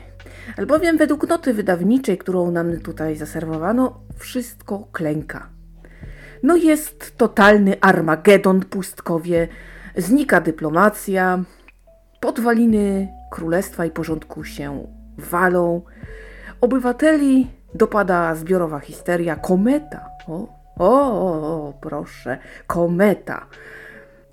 Albowiem 0.57 0.99
według 0.99 1.29
noty 1.29 1.55
wydawniczej, 1.55 2.19
którą 2.19 2.51
nam 2.51 2.81
tutaj 2.81 3.17
zaserwowano, 3.17 4.01
wszystko 4.19 4.89
klęka. 4.93 5.49
No 6.43 6.57
jest 6.57 7.17
totalny 7.17 7.81
Armagedon 7.81 8.61
pustkowie, 8.61 9.49
znika 9.97 10.41
dyplomacja, 10.41 11.45
podwaliny 12.21 13.09
królestwa 13.35 13.87
i 13.87 13.91
porządku 13.91 14.45
się 14.45 14.87
walą, 15.19 15.83
obywateli 16.61 17.51
dopada 17.75 18.35
zbiorowa 18.35 18.81
histeria, 18.81 19.37
kometa, 19.37 20.11
o, 20.29 20.49
o, 20.79 20.91
o, 21.27 21.69
o 21.69 21.73
proszę, 21.81 22.39
kometa, 22.67 23.47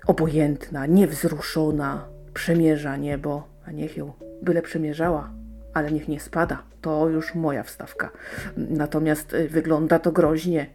obojętna, 0.06 0.86
niewzruszona, 0.86 2.04
przemierza 2.34 2.96
niebo, 2.96 3.48
a 3.66 3.70
niech 3.70 3.96
ją 3.96 4.12
byle 4.42 4.62
przemierzała, 4.62 5.30
ale 5.74 5.92
niech 5.92 6.08
nie 6.08 6.20
spada. 6.20 6.62
To 6.80 7.08
już 7.08 7.34
moja 7.34 7.62
wstawka. 7.62 8.10
Natomiast 8.56 9.34
y, 9.34 9.48
wygląda 9.48 9.98
to 9.98 10.12
groźnie. 10.12 10.66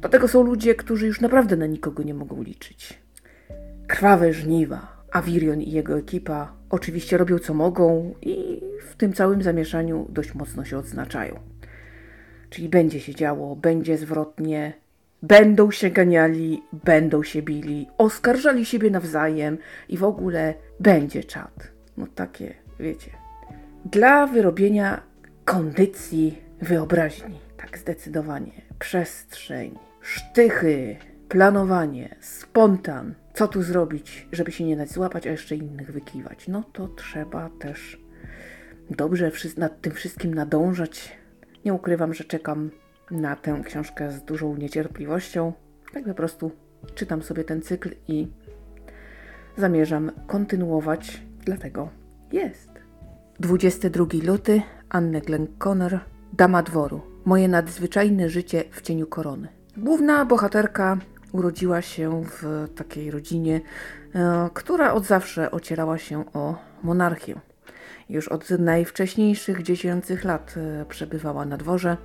Dlatego 0.00 0.28
są 0.28 0.42
ludzie, 0.42 0.74
którzy 0.74 1.06
już 1.06 1.20
naprawdę 1.20 1.56
na 1.56 1.66
nikogo 1.66 2.02
nie 2.02 2.14
mogą 2.14 2.42
liczyć. 2.42 3.02
Krwawe 3.86 4.32
żniwa. 4.32 4.98
A 5.12 5.22
Wirion 5.22 5.60
i 5.60 5.70
jego 5.70 5.98
ekipa 5.98 6.57
oczywiście 6.70 7.16
robią 7.16 7.38
co 7.38 7.54
mogą 7.54 8.14
i 8.22 8.62
w 8.90 8.96
tym 8.96 9.12
całym 9.12 9.42
zamieszaniu 9.42 10.06
dość 10.08 10.34
mocno 10.34 10.64
się 10.64 10.78
odznaczają. 10.78 11.40
Czyli 12.50 12.68
będzie 12.68 13.00
się 13.00 13.14
działo, 13.14 13.56
będzie 13.56 13.98
zwrotnie, 13.98 14.72
będą 15.22 15.70
się 15.70 15.90
ganiali, 15.90 16.62
będą 16.84 17.22
się 17.22 17.42
bili, 17.42 17.86
oskarżali 17.98 18.64
siebie 18.64 18.90
nawzajem 18.90 19.58
i 19.88 19.96
w 19.96 20.04
ogóle 20.04 20.54
będzie 20.80 21.24
czat. 21.24 21.68
No 21.96 22.06
takie, 22.14 22.54
wiecie. 22.80 23.10
Dla 23.84 24.26
wyrobienia 24.26 25.02
kondycji 25.44 26.38
wyobraźni, 26.60 27.38
tak 27.56 27.78
zdecydowanie. 27.78 28.52
Przestrzeń, 28.78 29.78
sztychy, 30.00 30.96
planowanie, 31.28 32.16
spontan. 32.20 33.14
Co 33.38 33.48
tu 33.48 33.62
zrobić, 33.62 34.28
żeby 34.32 34.52
się 34.52 34.64
nie 34.64 34.76
dać 34.76 34.90
złapać, 34.92 35.26
a 35.26 35.30
jeszcze 35.30 35.56
innych 35.56 35.92
wykiwać? 35.92 36.48
No 36.48 36.62
to 36.72 36.88
trzeba 36.88 37.50
też 37.58 38.00
dobrze 38.90 39.30
nad 39.56 39.80
tym 39.80 39.92
wszystkim 39.92 40.34
nadążać. 40.34 41.18
Nie 41.64 41.74
ukrywam, 41.74 42.14
że 42.14 42.24
czekam 42.24 42.70
na 43.10 43.36
tę 43.36 43.62
książkę 43.64 44.12
z 44.12 44.22
dużą 44.22 44.56
niecierpliwością. 44.56 45.52
Tak 45.92 46.04
po 46.04 46.14
prostu 46.14 46.50
czytam 46.94 47.22
sobie 47.22 47.44
ten 47.44 47.62
cykl 47.62 47.90
i 48.08 48.28
zamierzam 49.56 50.10
kontynuować, 50.26 51.22
dlatego 51.44 51.88
jest. 52.32 52.70
22 53.40 54.06
luty, 54.22 54.62
Anne 54.88 55.20
Glenn 55.20 55.46
Connor, 55.58 56.00
Dama 56.32 56.62
Dworu. 56.62 57.00
Moje 57.24 57.48
nadzwyczajne 57.48 58.28
życie 58.28 58.64
w 58.70 58.82
cieniu 58.82 59.06
korony. 59.06 59.48
Główna 59.76 60.24
bohaterka 60.24 60.98
urodziła 61.32 61.82
się 61.82 62.24
w 62.24 62.68
takiej 62.74 63.10
rodzinie, 63.10 63.60
e, 64.14 64.50
która 64.54 64.92
od 64.92 65.04
zawsze 65.04 65.50
ocierała 65.50 65.98
się 65.98 66.24
o 66.32 66.54
monarchię. 66.82 67.40
Już 68.08 68.28
od 68.28 68.50
najwcześniejszych 68.50 69.62
dziecięcych 69.62 70.24
lat 70.24 70.54
e, 70.56 70.84
przebywała 70.84 71.44
na 71.44 71.56
dworze. 71.56 71.96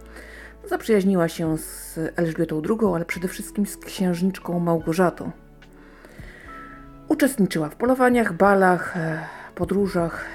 Zaprzyjaźniła 0.70 1.28
się 1.28 1.58
z 1.58 2.00
Elżbietą 2.16 2.62
II, 2.70 2.94
ale 2.96 3.06
przede 3.06 3.28
wszystkim 3.28 3.66
z 3.66 3.78
księżniczką 3.78 4.60
Małgorzatą. 4.60 5.32
Uczestniczyła 7.08 7.70
w 7.70 7.76
polowaniach, 7.76 8.34
balach, 8.34 8.98
e, 8.98 9.20
podróżach 9.56 10.26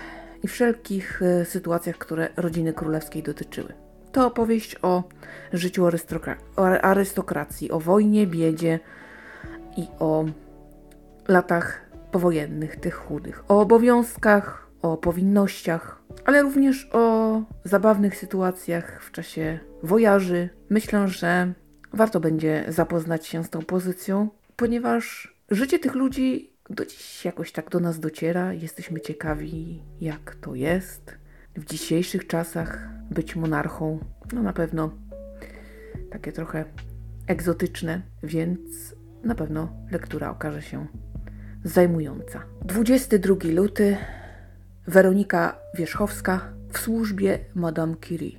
i 0.42 0.48
wszelkich 0.48 1.20
sytuacjach, 1.44 1.98
które 1.98 2.28
rodziny 2.36 2.72
królewskiej 2.72 3.22
dotyczyły. 3.22 3.87
To 4.12 4.26
opowieść 4.26 4.76
o 4.82 5.02
życiu 5.52 5.84
arystokracji, 6.82 7.70
o 7.70 7.80
wojnie, 7.80 8.26
biedzie 8.26 8.80
i 9.76 9.86
o 9.98 10.24
latach 11.28 11.80
powojennych, 12.12 12.76
tych 12.76 12.94
chudych, 12.94 13.44
o 13.48 13.60
obowiązkach, 13.60 14.68
o 14.82 14.96
powinnościach, 14.96 16.02
ale 16.24 16.42
również 16.42 16.88
o 16.92 17.42
zabawnych 17.64 18.16
sytuacjach 18.16 19.02
w 19.02 19.10
czasie 19.10 19.58
wojaży. 19.82 20.48
Myślę, 20.70 21.08
że 21.08 21.52
warto 21.92 22.20
będzie 22.20 22.64
zapoznać 22.68 23.26
się 23.26 23.44
z 23.44 23.50
tą 23.50 23.62
pozycją, 23.62 24.28
ponieważ 24.56 25.34
życie 25.50 25.78
tych 25.78 25.94
ludzi 25.94 26.52
do 26.70 26.84
dziś 26.84 27.24
jakoś 27.24 27.52
tak 27.52 27.70
do 27.70 27.80
nas 27.80 28.00
dociera. 28.00 28.52
Jesteśmy 28.52 29.00
ciekawi, 29.00 29.82
jak 30.00 30.34
to 30.34 30.54
jest 30.54 31.18
w 31.58 31.64
dzisiejszych 31.64 32.26
czasach 32.26 32.88
być 33.10 33.36
monarchą. 33.36 33.98
No 34.32 34.42
na 34.42 34.52
pewno 34.52 34.90
takie 36.10 36.32
trochę 36.32 36.64
egzotyczne, 37.26 38.02
więc 38.22 38.60
na 39.24 39.34
pewno 39.34 39.72
lektura 39.90 40.30
okaże 40.30 40.62
się 40.62 40.86
zajmująca. 41.64 42.42
22 42.64 43.34
luty 43.52 43.96
Weronika 44.86 45.58
Wierzchowska 45.74 46.52
w 46.72 46.78
służbie 46.78 47.38
Madame 47.54 47.94
Curie. 48.08 48.38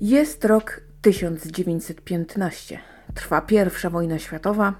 Jest 0.00 0.44
rok 0.44 0.80
1915. 1.00 2.78
Trwa 3.14 3.40
pierwsza 3.40 3.90
wojna 3.90 4.18
światowa, 4.18 4.74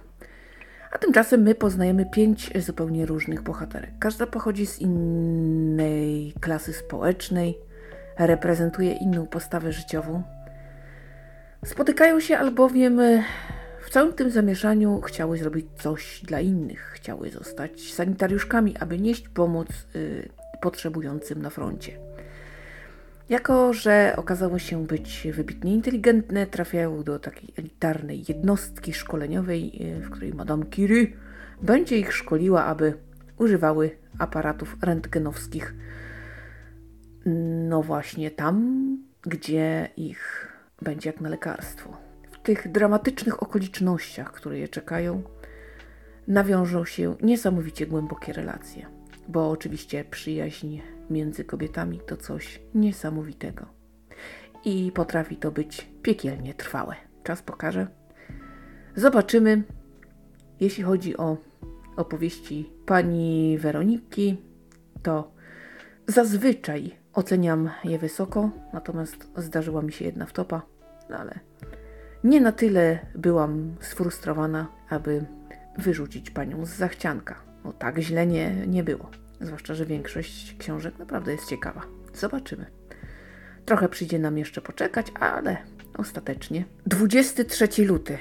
a 0.97 0.99
tymczasem 0.99 1.43
my 1.43 1.55
poznajemy 1.55 2.07
pięć 2.07 2.51
zupełnie 2.63 3.07
różnych 3.07 3.43
bohaterek. 3.43 3.91
Każda 3.99 4.27
pochodzi 4.27 4.67
z 4.67 4.79
innej 4.79 6.35
klasy 6.41 6.73
społecznej, 6.73 7.59
reprezentuje 8.19 8.93
inną 8.93 9.27
postawę 9.27 9.73
życiową. 9.73 10.23
Spotykają 11.65 12.21
się 12.21 12.39
albowiem 12.39 13.01
w 13.81 13.91
całym 13.91 14.13
tym 14.13 14.31
zamieszaniu 14.31 15.01
chciały 15.01 15.39
zrobić 15.39 15.67
coś 15.79 16.21
dla 16.25 16.41
innych. 16.41 16.93
Chciały 16.95 17.31
zostać 17.31 17.93
sanitariuszkami, 17.93 18.77
aby 18.77 18.99
nieść 18.99 19.29
pomoc 19.29 19.69
y, 19.97 20.29
potrzebującym 20.61 21.43
na 21.43 21.51
froncie. 21.51 22.06
Jako, 23.29 23.73
że 23.73 24.15
okazało 24.17 24.59
się 24.59 24.87
być 24.87 25.29
wybitnie 25.33 25.75
inteligentne, 25.75 26.47
trafiają 26.47 27.03
do 27.03 27.19
takiej 27.19 27.53
elitarnej 27.57 28.25
jednostki 28.29 28.93
szkoleniowej, 28.93 29.73
e, 29.81 30.01
w 30.01 30.11
której 30.11 30.35
Madame 30.35 30.67
Curie 30.67 31.07
będzie 31.63 31.99
ich 31.99 32.13
szkoliła, 32.13 32.65
aby 32.65 32.95
używały 33.39 33.91
aparatów 34.19 34.77
rentgenowskich. 34.83 35.75
No 37.69 37.83
właśnie 37.83 38.31
tam, 38.31 38.87
gdzie 39.23 39.89
ich 39.97 40.53
będzie 40.83 41.11
jak 41.11 41.21
na 41.21 41.29
lekarstwo. 41.29 41.97
W 42.31 42.39
tych 42.39 42.73
dramatycznych 42.73 43.43
okolicznościach, 43.43 44.33
które 44.33 44.59
je 44.59 44.69
czekają, 44.69 45.23
nawiążą 46.29 46.85
się 46.85 47.17
niesamowicie 47.23 47.87
głębokie 47.87 48.33
relacje 48.33 48.96
bo 49.29 49.51
oczywiście 49.51 50.05
przyjaźń 50.05 50.79
między 51.11 51.45
kobietami 51.45 52.01
to 52.07 52.17
coś 52.17 52.61
niesamowitego. 52.75 53.67
I 54.65 54.93
potrafi 54.95 55.37
to 55.37 55.51
być 55.51 55.89
piekielnie 56.03 56.55
trwałe. 56.55 56.95
Czas 57.25 57.43
pokaże. 57.43 57.87
Zobaczymy. 58.97 59.63
Jeśli 60.61 60.85
chodzi 60.85 61.17
o 61.17 61.37
opowieści 61.97 62.71
pani 62.87 63.59
Weroniki, 63.59 64.37
to 65.03 65.33
zazwyczaj 66.07 66.97
oceniam 67.13 67.71
je 67.85 67.99
wysoko, 67.99 68.51
natomiast 68.73 69.17
zdarzyła 69.37 69.83
mi 69.83 69.93
się 69.93 70.05
jedna 70.05 70.27
wtopa, 70.27 70.63
no 71.11 71.17
ale 71.17 71.41
nie 72.25 72.41
na 72.41 72.53
tyle 72.53 72.99
byłam 73.15 73.75
sfrustrowana, 73.81 74.69
aby 74.89 75.25
wyrzucić 75.79 76.31
panią 76.31 76.67
z 76.67 76.71
zachcianka. 76.71 77.46
No 77.67 77.73
tak 77.73 77.99
źle 77.99 78.27
nie, 78.27 78.67
nie 78.67 78.85
było. 78.85 79.11
Zwłaszcza, 79.41 79.75
że 79.75 79.87
większość 79.87 80.57
książek 80.59 80.99
naprawdę 80.99 81.33
jest 81.33 81.49
ciekawa. 81.49 81.83
Zobaczymy. 82.15 82.67
Trochę 83.65 83.89
przyjdzie 83.89 84.19
nam 84.19 84.39
jeszcze 84.39 84.61
poczekać, 84.61 85.07
ale 85.21 85.57
ostatecznie. 85.99 86.65
23 86.87 87.85
luty. 87.85 88.19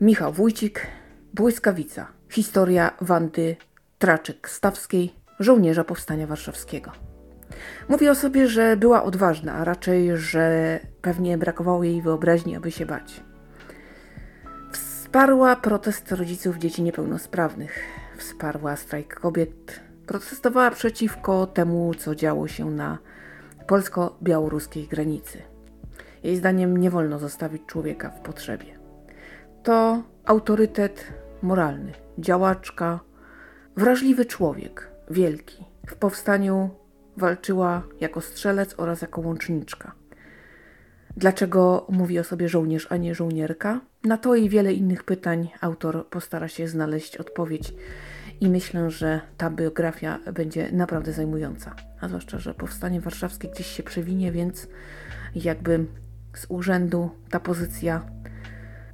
Michał 0.00 0.32
Wójcik, 0.32 0.86
Błyskawica. 1.34 2.06
Historia 2.30 2.90
Wandy 3.00 3.56
Traczek-Stawskiej, 3.98 5.08
żołnierza 5.40 5.84
Powstania 5.84 6.26
Warszawskiego. 6.26 6.92
Mówi 7.88 8.08
o 8.08 8.14
sobie, 8.14 8.48
że 8.48 8.76
była 8.76 9.02
odważna, 9.02 9.52
a 9.52 9.64
raczej, 9.64 10.16
że 10.16 10.78
pewnie 11.02 11.38
brakowało 11.38 11.84
jej 11.84 12.02
wyobraźni, 12.02 12.56
aby 12.56 12.70
się 12.70 12.86
bać. 12.86 13.20
Wsparła 14.72 15.56
protest 15.56 16.12
rodziców 16.12 16.58
dzieci 16.58 16.82
niepełnosprawnych 16.82 17.99
wsparła 18.20 18.76
strajk 18.76 19.20
kobiet, 19.20 19.80
protestowała 20.06 20.70
przeciwko 20.70 21.46
temu, 21.46 21.94
co 21.94 22.14
działo 22.14 22.48
się 22.48 22.70
na 22.70 22.98
polsko-białoruskiej 23.66 24.86
granicy. 24.86 25.42
Jej 26.22 26.36
zdaniem 26.36 26.76
nie 26.76 26.90
wolno 26.90 27.18
zostawić 27.18 27.62
człowieka 27.66 28.10
w 28.10 28.20
potrzebie. 28.20 28.78
To 29.62 30.02
autorytet 30.24 31.06
moralny, 31.42 31.92
działaczka, 32.18 33.00
wrażliwy 33.76 34.24
człowiek, 34.24 34.90
wielki. 35.10 35.64
W 35.86 35.94
powstaniu 35.94 36.70
walczyła 37.16 37.82
jako 38.00 38.20
strzelec 38.20 38.74
oraz 38.78 39.02
jako 39.02 39.20
łączniczka. 39.20 39.92
Dlaczego 41.16 41.86
mówi 41.90 42.18
o 42.18 42.24
sobie 42.24 42.48
żołnierz, 42.48 42.86
a 42.90 42.96
nie 42.96 43.14
żołnierka? 43.14 43.80
Na 44.04 44.18
to 44.18 44.34
i 44.34 44.48
wiele 44.48 44.72
innych 44.72 45.04
pytań 45.04 45.48
autor 45.60 46.08
postara 46.08 46.48
się 46.48 46.68
znaleźć 46.68 47.16
odpowiedź 47.16 47.74
i 48.40 48.48
myślę, 48.48 48.90
że 48.90 49.20
ta 49.36 49.50
biografia 49.50 50.18
będzie 50.32 50.72
naprawdę 50.72 51.12
zajmująca. 51.12 51.74
A 52.00 52.08
zwłaszcza, 52.08 52.38
że 52.38 52.54
powstanie 52.54 53.00
warszawskie 53.00 53.48
gdzieś 53.48 53.66
się 53.66 53.82
przewinie, 53.82 54.32
więc 54.32 54.68
jakby 55.34 55.86
z 56.34 56.46
urzędu 56.48 57.10
ta 57.30 57.40
pozycja 57.40 58.06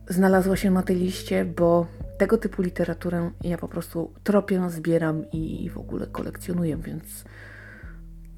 znalazła 0.09 0.57
się 0.57 0.71
na 0.71 0.83
tej 0.83 0.97
liście, 0.97 1.45
bo 1.45 1.87
tego 2.19 2.39
typu 2.39 2.63
literaturę 2.63 3.31
ja 3.43 3.59
po 3.59 3.69
prostu 3.69 4.13
tropię, 4.25 4.71
zbieram 4.71 5.31
i 5.33 5.71
w 5.71 5.79
ogóle 5.79 6.07
kolekcjonuję, 6.07 6.77
więc 6.77 7.25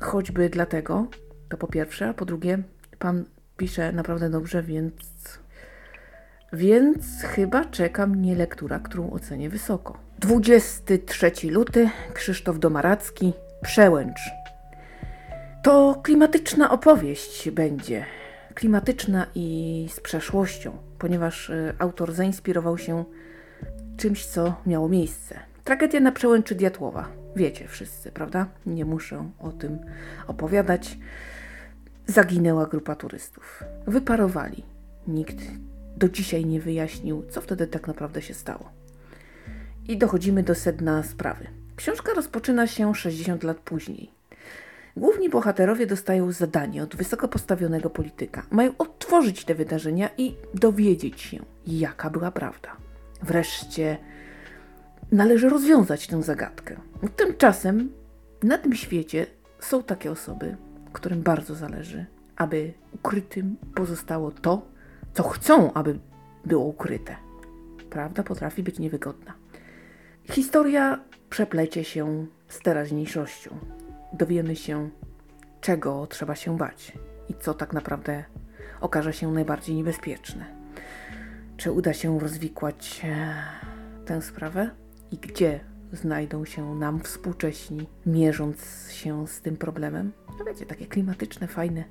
choćby 0.01 0.49
dlatego, 0.49 1.07
to 1.49 1.57
po 1.57 1.67
pierwsze, 1.67 2.09
a 2.09 2.15
po 2.15 2.25
drugie, 2.25 2.59
pan 2.99 3.25
pisze 3.57 3.93
naprawdę 3.93 4.31
dobrze, 4.31 4.63
więc 4.63 4.95
więc 6.53 7.23
chyba 7.23 7.65
czeka 7.65 8.07
mnie 8.07 8.35
lektura, 8.35 8.79
którą 8.79 9.11
ocenię 9.11 9.51
wysoko. 9.51 9.99
23 10.19 11.33
luty, 11.51 11.91
Krzysztof 12.15 12.59
Domaracki, 12.59 13.33
Przełęcz. 13.63 14.21
To 15.63 16.01
klimatyczna 16.03 16.71
opowieść 16.71 17.51
będzie. 17.51 18.05
klimatyczna 18.55 19.27
i 19.35 19.89
z 19.93 20.01
przeszłością, 20.01 20.77
ponieważ 20.99 21.51
e, 21.51 21.75
autor 21.79 22.13
zainspirował 22.13 22.79
się 22.79 23.05
czymś, 23.97 24.27
co 24.27 24.55
miało 24.67 24.89
miejsce. 24.89 25.39
Tragedia 25.65 26.01
na 26.01 26.13
przełęczy 26.13 26.55
Diatłowa. 26.55 27.09
Wiecie 27.37 27.69
wszyscy, 27.69 28.13
prawda? 28.13 28.47
Nie 28.67 28.85
muszę 28.85 29.31
o 29.39 29.53
tym 29.53 29.79
opowiadać. 30.27 30.99
Zaginęła 32.07 32.67
grupa 32.67 32.95
turystów. 32.95 33.65
Wyparowali. 33.87 34.65
Nikt 35.09 35.37
do 35.99 36.09
dzisiaj 36.09 36.45
nie 36.45 36.61
wyjaśnił, 36.61 37.25
co 37.31 37.41
wtedy 37.41 37.67
tak 37.67 37.87
naprawdę 37.87 38.23
się 38.23 38.35
stało. 38.35 38.71
I 39.89 39.99
dochodzimy 39.99 40.43
do 40.43 40.55
sedna 40.55 41.03
sprawy. 41.03 41.47
Książka 41.77 42.15
rozpoczyna 42.15 42.67
się 42.67 42.95
60 42.95 43.45
lat 43.45 43.57
później. 43.57 44.11
Główni 44.97 45.29
bohaterowie 45.29 45.87
dostają 45.87 46.33
zadanie 46.33 46.83
od 46.83 46.97
wysoko 46.97 47.29
postawionego 47.29 47.91
polityka. 47.91 48.43
Mają 48.51 48.73
odtworzyć 48.79 49.45
te 49.45 49.55
wydarzenia 49.55 50.11
i 50.19 50.35
dowiedzieć 50.55 51.21
się, 51.21 51.39
jaka 51.67 52.11
była 52.11 52.31
prawda. 52.31 52.77
Wreszcie 53.23 53.99
należy 55.13 55.49
rozwiązać 55.49 56.07
tę 56.07 56.23
zagadkę. 56.23 56.77
Tymczasem 57.17 57.93
na 58.43 58.59
tym 58.59 58.75
świecie 58.75 59.27
są 59.61 59.83
takie 59.83 60.11
osoby, 60.11 60.57
którym 60.93 61.23
bardzo 61.23 61.55
zależy, 61.55 62.07
aby 62.37 62.73
ukrytym 62.93 63.57
pozostało 63.75 64.31
to, 64.31 64.63
co 65.19 65.29
chcą, 65.29 65.73
aby 65.73 65.99
było 66.45 66.65
ukryte. 66.65 67.17
Prawda 67.91 68.23
potrafi 68.23 68.63
być 68.63 68.79
niewygodna. 68.79 69.35
Historia 70.25 71.01
przeplecie 71.31 71.85
się 71.85 72.27
z 72.49 72.59
teraźniejszością. 72.59 73.59
Dowiemy 74.13 74.57
się, 74.57 74.91
czego 75.61 76.07
trzeba 76.07 76.35
się 76.35 76.57
bać 76.57 76.93
i 77.29 77.35
co 77.35 77.55
tak 77.55 77.73
naprawdę 77.73 78.25
okaże 78.81 79.13
się 79.13 79.33
najbardziej 79.33 79.77
niebezpieczne. 79.77 80.45
Czy 81.57 81.73
uda 81.73 81.93
się 81.93 82.21
rozwikłać 82.21 83.01
e, 83.05 83.35
tę 84.05 84.23
sprawę 84.23 84.71
i 85.11 85.17
gdzie 85.17 85.61
znajdą 85.93 86.45
się 86.45 86.75
nam 86.75 87.01
współcześni, 87.01 87.87
mierząc 88.07 88.91
się 88.91 89.27
z 89.27 89.41
tym 89.41 89.57
problemem? 89.57 90.13
No 90.39 90.45
wiecie, 90.45 90.67
takie 90.67 90.87
klimatyczne, 90.87 91.47
fajne, 91.47 91.85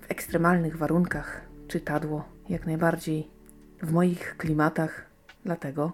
w 0.00 0.10
ekstremalnych 0.10 0.76
warunkach 0.76 1.47
czytadło, 1.68 2.24
jak 2.48 2.66
najbardziej 2.66 3.30
w 3.82 3.92
moich 3.92 4.36
klimatach, 4.36 5.06
dlatego 5.44 5.92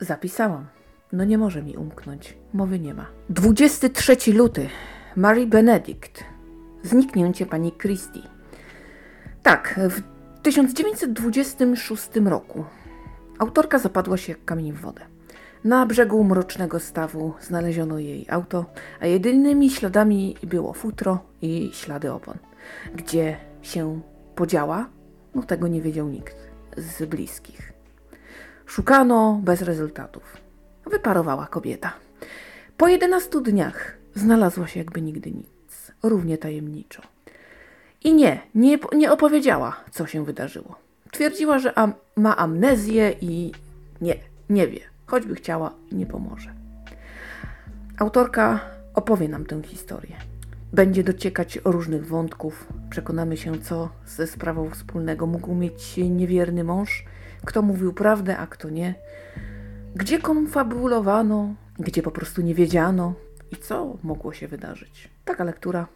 zapisałam. 0.00 0.66
No 1.12 1.24
nie 1.24 1.38
może 1.38 1.62
mi 1.62 1.76
umknąć, 1.76 2.36
mowy 2.54 2.78
nie 2.78 2.94
ma. 2.94 3.06
23 3.30 4.32
luty. 4.32 4.68
Mary 5.16 5.46
Benedict. 5.46 6.24
Zniknięcie 6.82 7.46
pani 7.46 7.72
Christie. 7.72 8.22
Tak, 9.42 9.80
w 9.90 10.02
1926 10.42 12.08
roku 12.24 12.64
autorka 13.38 13.78
zapadła 13.78 14.16
się 14.16 14.32
jak 14.32 14.44
kamień 14.44 14.72
w 14.72 14.80
wodę. 14.80 15.00
Na 15.64 15.86
brzegu 15.86 16.24
mrocznego 16.24 16.80
stawu 16.80 17.34
znaleziono 17.40 17.98
jej 17.98 18.26
auto, 18.30 18.64
a 19.00 19.06
jedynymi 19.06 19.70
śladami 19.70 20.36
było 20.42 20.72
futro 20.72 21.18
i 21.42 21.70
ślady 21.72 22.12
opon. 22.12 22.38
Gdzie 22.94 23.36
się 23.62 24.00
podziała, 24.34 24.88
no 25.34 25.42
tego 25.42 25.68
nie 25.68 25.82
wiedział 25.82 26.08
nikt 26.08 26.36
z 26.76 27.04
bliskich. 27.04 27.72
Szukano 28.66 29.40
bez 29.42 29.62
rezultatów. 29.62 30.36
Wyparowała 30.86 31.46
kobieta. 31.46 31.92
Po 32.76 32.88
11 32.88 33.40
dniach 33.40 33.96
znalazła 34.14 34.66
się 34.66 34.80
jakby 34.80 35.02
nigdy 35.02 35.30
nic, 35.30 35.92
równie 36.02 36.38
tajemniczo. 36.38 37.02
I 38.04 38.14
nie, 38.14 38.40
nie, 38.54 38.78
nie 38.92 39.12
opowiedziała, 39.12 39.76
co 39.90 40.06
się 40.06 40.24
wydarzyło. 40.24 40.74
Twierdziła, 41.10 41.58
że 41.58 41.78
am, 41.78 41.92
ma 42.16 42.36
amnezję 42.36 43.14
i 43.20 43.52
nie, 44.00 44.14
nie 44.50 44.68
wie. 44.68 44.80
Choćby 45.06 45.34
chciała, 45.34 45.74
nie 45.92 46.06
pomoże. 46.06 46.54
Autorka 47.98 48.60
opowie 48.94 49.28
nam 49.28 49.46
tę 49.46 49.62
historię. 49.62 50.16
Będzie 50.72 51.04
dociekać 51.04 51.58
różnych 51.64 52.06
wątków. 52.06 52.68
Przekonamy 52.90 53.36
się, 53.36 53.58
co 53.58 53.88
ze 54.06 54.26
sprawą 54.26 54.70
wspólnego 54.70 55.26
mógł 55.26 55.54
mieć 55.54 55.96
niewierny 55.96 56.64
mąż, 56.64 57.04
kto 57.44 57.62
mówił 57.62 57.92
prawdę, 57.92 58.36
a 58.36 58.46
kto 58.46 58.70
nie, 58.70 58.94
gdzie 59.94 60.18
konfabulowano, 60.18 61.54
gdzie 61.78 62.02
po 62.02 62.10
prostu 62.10 62.42
nie 62.42 62.54
wiedziano 62.54 63.14
i 63.50 63.56
co 63.56 63.96
mogło 64.02 64.32
się 64.32 64.48
wydarzyć. 64.48 65.08
Taka 65.24 65.44
lektura 65.44 65.86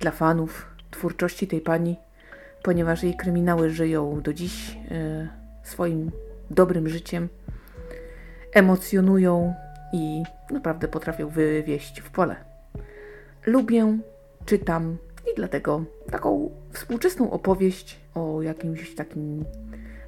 dla 0.00 0.10
fanów 0.10 0.66
twórczości 0.90 1.46
tej 1.46 1.60
pani, 1.60 1.96
ponieważ 2.62 3.02
jej 3.02 3.16
kryminały 3.16 3.70
żyją 3.70 4.20
do 4.22 4.32
dziś 4.32 4.78
e, 4.90 5.28
swoim 5.62 6.10
dobrym 6.50 6.88
życiem, 6.88 7.28
emocjonują 8.52 9.54
i 9.92 10.22
naprawdę 10.50 10.88
potrafią 10.88 11.28
wywieźć 11.28 12.00
w 12.00 12.10
pole. 12.10 12.55
Lubię, 13.46 13.98
czytam 14.46 14.96
i 15.32 15.36
dlatego 15.36 15.84
taką 16.10 16.50
współczesną 16.72 17.30
opowieść 17.30 18.00
o 18.14 18.42
jakimś 18.42 18.94
takim 18.94 19.44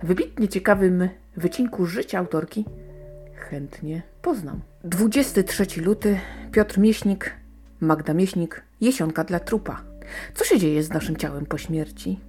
wybitnie 0.03 0.49
ciekawym 0.49 1.09
wycinku 1.37 1.87
życia 1.87 2.19
autorki 2.19 2.65
chętnie 3.35 4.03
poznam. 4.23 4.61
23 4.85 5.83
luty, 5.83 6.21
Piotr 6.53 6.79
Mieśnik, 6.79 7.35
Magda 7.81 8.15
Mieśnik, 8.15 8.63
Jesionka 8.81 9.25
dla 9.25 9.41
trupa. 9.41 9.83
Co 10.35 10.45
się 10.45 10.59
dzieje 10.59 10.83
z 10.83 10.91
naszym 10.91 11.17
ciałem 11.17 11.47
po 11.47 11.59
śmierci? 11.59 12.21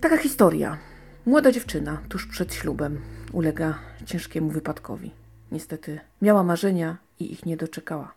Taka 0.00 0.16
historia. 0.16 0.78
Młoda 1.26 1.52
dziewczyna 1.52 2.02
tuż 2.08 2.26
przed 2.26 2.54
ślubem 2.54 3.00
ulega 3.32 3.78
ciężkiemu 4.04 4.50
wypadkowi. 4.50 5.10
Niestety 5.52 6.00
miała 6.22 6.42
marzenia 6.42 6.96
i 7.20 7.32
ich 7.32 7.46
nie 7.46 7.56
doczekała. 7.56 8.15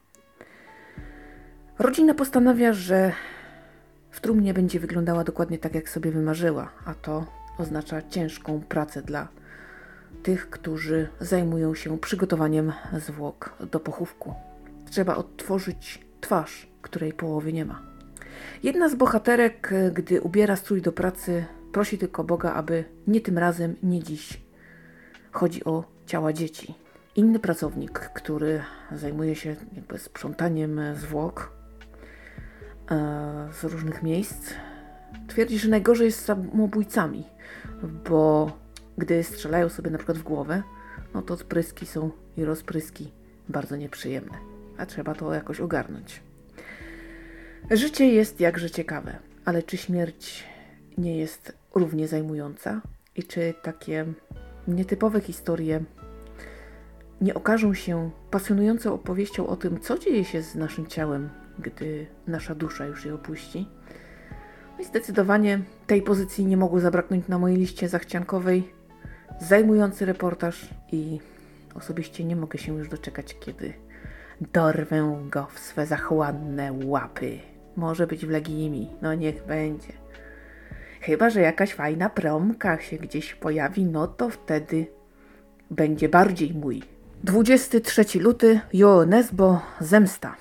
Rodzina 1.79 2.13
postanawia, 2.13 2.73
że 2.73 3.11
w 4.11 4.21
trumnie 4.21 4.53
będzie 4.53 4.79
wyglądała 4.79 5.23
dokładnie 5.23 5.57
tak, 5.57 5.75
jak 5.75 5.89
sobie 5.89 6.11
wymarzyła, 6.11 6.71
a 6.85 6.93
to 6.93 7.25
oznacza 7.57 8.01
ciężką 8.01 8.61
pracę 8.61 9.01
dla 9.01 9.27
tych, 10.23 10.49
którzy 10.49 11.07
zajmują 11.19 11.75
się 11.75 11.97
przygotowaniem 11.97 12.73
zwłok 12.97 13.53
do 13.71 13.79
pochówku. 13.79 14.33
Trzeba 14.89 15.15
odtworzyć 15.15 16.05
twarz, 16.21 16.67
której 16.81 17.13
połowy 17.13 17.53
nie 17.53 17.65
ma. 17.65 17.81
Jedna 18.63 18.89
z 18.89 18.95
bohaterek, 18.95 19.73
gdy 19.93 20.21
ubiera 20.21 20.55
strój 20.55 20.81
do 20.81 20.91
pracy, 20.91 21.45
prosi 21.71 21.97
tylko 21.97 22.23
Boga, 22.23 22.53
aby 22.53 22.83
nie 23.07 23.21
tym 23.21 23.37
razem, 23.37 23.75
nie 23.83 24.03
dziś. 24.03 24.41
Chodzi 25.31 25.63
o 25.63 25.83
ciała 26.05 26.33
dzieci. 26.33 26.75
Inny 27.15 27.39
pracownik, 27.39 27.99
który 27.99 28.61
zajmuje 28.91 29.35
się 29.35 29.55
jakby 29.75 29.99
sprzątaniem 29.99 30.81
zwłok 30.95 31.58
z 33.51 33.63
różnych 33.63 34.03
miejsc, 34.03 34.53
twierdzi, 35.27 35.59
że 35.59 35.69
najgorzej 35.69 36.05
jest 36.05 36.19
z 36.19 36.25
samobójcami, 36.25 37.23
bo 38.09 38.51
gdy 38.97 39.23
strzelają 39.23 39.69
sobie 39.69 39.91
na 39.91 39.97
przykład 39.97 40.17
w 40.17 40.23
głowę, 40.23 40.63
no 41.13 41.21
to 41.21 41.37
spryski 41.37 41.85
są 41.85 42.11
i 42.37 42.45
rozpryski 42.45 43.11
bardzo 43.49 43.75
nieprzyjemne, 43.75 44.37
a 44.77 44.85
trzeba 44.85 45.15
to 45.15 45.33
jakoś 45.33 45.59
ogarnąć. 45.59 46.21
Życie 47.71 48.07
jest 48.13 48.39
jakże 48.39 48.69
ciekawe, 48.69 49.17
ale 49.45 49.63
czy 49.63 49.77
śmierć 49.77 50.43
nie 50.97 51.17
jest 51.17 51.53
równie 51.75 52.07
zajmująca? 52.07 52.81
I 53.15 53.23
czy 53.23 53.53
takie 53.61 54.05
nietypowe 54.67 55.21
historie 55.21 55.83
nie 57.21 57.33
okażą 57.33 57.73
się 57.73 58.11
pasjonującą 58.31 58.93
opowieścią 58.93 59.47
o 59.47 59.55
tym, 59.55 59.79
co 59.79 59.97
dzieje 59.97 60.25
się 60.25 60.41
z 60.41 60.55
naszym 60.55 60.87
ciałem, 60.87 61.29
gdy 61.59 62.07
nasza 62.27 62.55
dusza 62.55 62.85
już 62.85 63.05
je 63.05 63.13
opuści? 63.13 63.67
No 64.77 64.83
i 64.83 64.85
zdecydowanie 64.85 65.59
tej 65.87 66.01
pozycji 66.01 66.45
nie 66.45 66.57
mogło 66.57 66.79
zabraknąć 66.79 67.27
na 67.27 67.39
mojej 67.39 67.57
liście 67.57 67.89
zachciankowej. 67.89 68.73
Zajmujący 69.41 70.05
reportaż 70.05 70.69
i 70.91 71.19
osobiście 71.75 72.23
nie 72.23 72.35
mogę 72.35 72.59
się 72.59 72.77
już 72.77 72.89
doczekać, 72.89 73.39
kiedy 73.39 73.73
dorwę 74.53 75.19
go 75.29 75.47
w 75.53 75.59
swe 75.59 75.85
zachłanne 75.85 76.73
łapy. 76.85 77.39
Może 77.75 78.07
być 78.07 78.25
w 78.25 78.29
Legimi, 78.29 78.89
no 79.01 79.13
niech 79.13 79.45
będzie. 79.45 79.93
Chyba, 81.01 81.29
że 81.29 81.41
jakaś 81.41 81.73
fajna 81.73 82.09
promka 82.09 82.79
się 82.79 82.97
gdzieś 82.97 83.35
pojawi, 83.35 83.85
no 83.85 84.07
to 84.07 84.29
wtedy 84.29 84.87
będzie 85.71 86.09
bardziej 86.09 86.53
mój. 86.53 86.83
23 87.23 88.19
luty, 88.19 88.59
Jo 88.73 89.05
Nesbo, 89.05 89.61
Zemsta. 89.79 90.35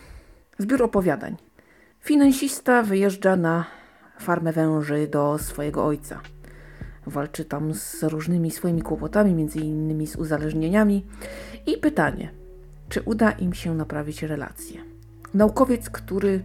Zbiór 0.61 0.83
opowiadań. 0.83 1.37
Finansista 2.01 2.83
wyjeżdża 2.83 3.37
na 3.37 3.65
farmę 4.19 4.53
węży 4.53 5.09
do 5.09 5.39
swojego 5.39 5.87
ojca. 5.87 6.21
Walczy 7.07 7.45
tam 7.45 7.75
z 7.75 8.03
różnymi 8.03 8.51
swoimi 8.51 8.83
kłopotami, 8.83 9.35
między 9.35 9.59
innymi 9.59 10.07
z 10.07 10.17
uzależnieniami. 10.17 11.07
I 11.67 11.77
pytanie, 11.77 12.31
czy 12.89 13.03
uda 13.03 13.31
im 13.31 13.55
się 13.55 13.75
naprawić 13.75 14.23
relacje? 14.23 14.81
Naukowiec, 15.35 15.91
który 15.91 16.45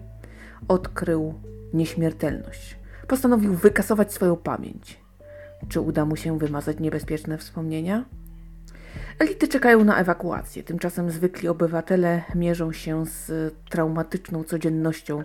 odkrył 0.68 1.34
nieśmiertelność, 1.74 2.78
postanowił 3.08 3.54
wykasować 3.54 4.14
swoją 4.14 4.36
pamięć. 4.36 5.00
Czy 5.70 5.82
uda 5.82 6.06
mu 6.06 6.16
się 6.16 6.38
wymazać 6.38 6.80
niebezpieczne 6.80 7.38
wspomnienia? 7.38 8.06
Elity 9.20 9.48
czekają 9.48 9.84
na 9.84 9.98
ewakuację, 9.98 10.64
tymczasem 10.64 11.12
zwykli 11.12 11.48
obywatele 11.48 12.22
mierzą 12.36 12.72
się 12.72 13.06
z 13.06 13.54
traumatyczną 13.70 14.44
codziennością 14.44 15.24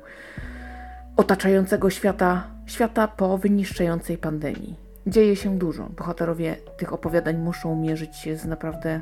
otaczającego 1.16 1.90
świata, 1.90 2.46
świata 2.66 3.08
po 3.08 3.38
wyniszczającej 3.38 4.18
pandemii. 4.18 4.76
Dzieje 5.06 5.36
się 5.36 5.58
dużo. 5.58 5.88
Bohaterowie 5.96 6.56
tych 6.76 6.92
opowiadań 6.92 7.36
muszą 7.36 7.76
mierzyć 7.76 8.16
się 8.16 8.36
z 8.36 8.44
naprawdę 8.44 9.00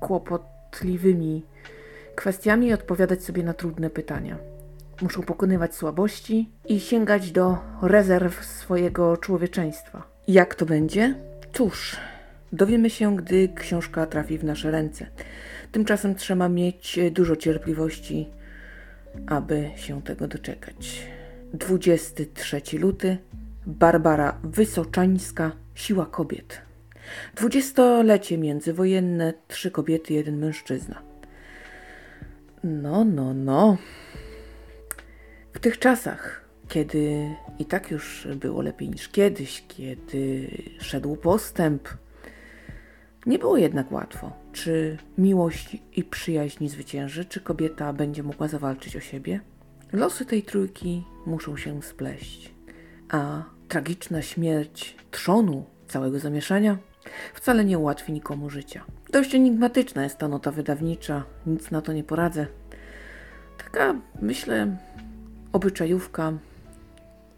kłopotliwymi 0.00 1.42
kwestiami 2.14 2.66
i 2.66 2.72
odpowiadać 2.72 3.24
sobie 3.24 3.42
na 3.42 3.54
trudne 3.54 3.90
pytania. 3.90 4.36
Muszą 5.02 5.22
pokonywać 5.22 5.74
słabości 5.74 6.50
i 6.68 6.80
sięgać 6.80 7.32
do 7.32 7.58
rezerw 7.82 8.44
swojego 8.44 9.16
człowieczeństwa. 9.16 10.02
Jak 10.28 10.54
to 10.54 10.66
będzie? 10.66 11.14
Cóż, 11.52 11.96
dowiemy 12.52 12.90
się, 12.90 13.16
gdy 13.16 13.48
książka 13.48 14.06
trafi 14.06 14.38
w 14.38 14.44
nasze 14.44 14.70
ręce. 14.70 15.06
Tymczasem 15.72 16.14
trzeba 16.14 16.48
mieć 16.48 16.98
dużo 17.10 17.36
cierpliwości, 17.36 18.28
aby 19.26 19.70
się 19.76 20.02
tego 20.02 20.28
doczekać. 20.28 21.06
23 21.54 22.78
luty 22.78 23.18
Barbara 23.66 24.38
Wysoczańska 24.42 25.52
Siła 25.74 26.06
kobiet. 26.06 26.60
Dwudziestolecie 27.34 28.38
międzywojenne, 28.38 29.34
trzy 29.48 29.70
kobiety, 29.70 30.14
jeden 30.14 30.38
mężczyzna. 30.38 31.02
No, 32.64 33.04
no, 33.04 33.34
no. 33.34 33.76
W 35.52 35.58
tych 35.58 35.78
czasach, 35.78 36.44
kiedy 36.68 37.30
i 37.58 37.64
tak 37.64 37.90
już 37.90 38.28
było 38.36 38.62
lepiej 38.62 38.88
niż 38.90 39.08
kiedyś, 39.08 39.64
kiedy 39.68 40.50
szedł 40.80 41.16
postęp, 41.16 41.88
nie 43.26 43.38
było 43.38 43.56
jednak 43.56 43.92
łatwo. 43.92 44.32
Czy 44.52 44.98
miłość 45.18 45.76
i 45.96 46.04
przyjaźń 46.04 46.68
zwycięży, 46.68 47.24
czy 47.24 47.40
kobieta 47.40 47.92
będzie 47.92 48.22
mogła 48.22 48.48
zawalczyć 48.48 48.96
o 48.96 49.00
siebie? 49.00 49.40
Losy 49.92 50.24
tej 50.24 50.42
trójki 50.42 51.04
muszą 51.26 51.56
się 51.56 51.82
spleść. 51.82 52.54
A 53.10 53.42
tragiczna 53.68 54.22
śmierć 54.22 54.96
trzonu 55.10 55.64
całego 55.88 56.18
zamieszania 56.18 56.78
wcale 57.34 57.64
nie 57.64 57.78
ułatwi 57.78 58.12
nikomu 58.12 58.50
życia. 58.50 58.84
Dość 59.10 59.34
enigmatyczna 59.34 60.04
jest 60.04 60.18
ta 60.18 60.28
nota 60.28 60.50
wydawnicza, 60.50 61.24
nic 61.46 61.70
na 61.70 61.82
to 61.82 61.92
nie 61.92 62.04
poradzę. 62.04 62.46
Taka, 63.58 63.94
myślę, 64.22 64.76
obyczajówka, 65.52 66.32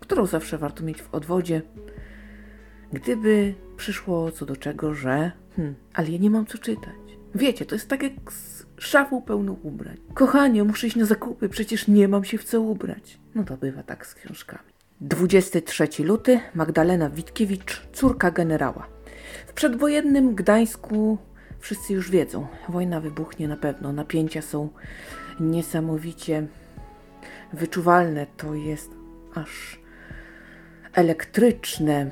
którą 0.00 0.26
zawsze 0.26 0.58
warto 0.58 0.84
mieć 0.84 1.02
w 1.02 1.14
odwodzie. 1.14 1.62
Gdyby 2.92 3.54
przyszło 3.76 4.32
co 4.32 4.46
do 4.46 4.56
czego, 4.56 4.94
że 4.94 5.32
hmm, 5.56 5.74
ale 5.94 6.10
ja 6.10 6.18
nie 6.18 6.30
mam 6.30 6.46
co 6.46 6.58
czytać. 6.58 6.94
Wiecie, 7.34 7.66
to 7.66 7.74
jest 7.74 7.88
tak 7.88 8.02
jak 8.02 8.32
z 8.32 8.66
szafą 8.78 9.22
pełną 9.22 9.56
ubrań. 9.62 9.96
Kochanie, 10.14 10.64
muszę 10.64 10.86
iść 10.86 10.96
na 10.96 11.04
zakupy, 11.04 11.48
przecież 11.48 11.88
nie 11.88 12.08
mam 12.08 12.24
się 12.24 12.38
w 12.38 12.44
co 12.44 12.60
ubrać. 12.60 13.18
No 13.34 13.44
to 13.44 13.56
bywa 13.56 13.82
tak 13.82 14.06
z 14.06 14.14
książkami. 14.14 14.74
23 15.00 15.88
luty, 16.04 16.40
Magdalena 16.54 17.10
Witkiewicz, 17.10 17.82
córka 17.92 18.30
generała. 18.30 18.86
W 19.46 19.52
przedwojennym 19.52 20.34
Gdańsku 20.34 21.18
wszyscy 21.58 21.92
już 21.92 22.10
wiedzą, 22.10 22.46
wojna 22.68 23.00
wybuchnie 23.00 23.48
na 23.48 23.56
pewno, 23.56 23.92
napięcia 23.92 24.42
są 24.42 24.68
niesamowicie 25.40 26.46
wyczuwalne, 27.52 28.26
to 28.36 28.54
jest 28.54 28.90
aż 29.34 29.80
elektryczne. 30.92 32.10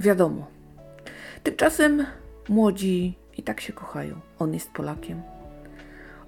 Wiadomo. 0.00 0.55
Tymczasem 1.46 2.06
młodzi 2.48 3.18
i 3.36 3.42
tak 3.42 3.60
się 3.60 3.72
kochają. 3.72 4.20
On 4.38 4.54
jest 4.54 4.70
Polakiem. 4.70 5.22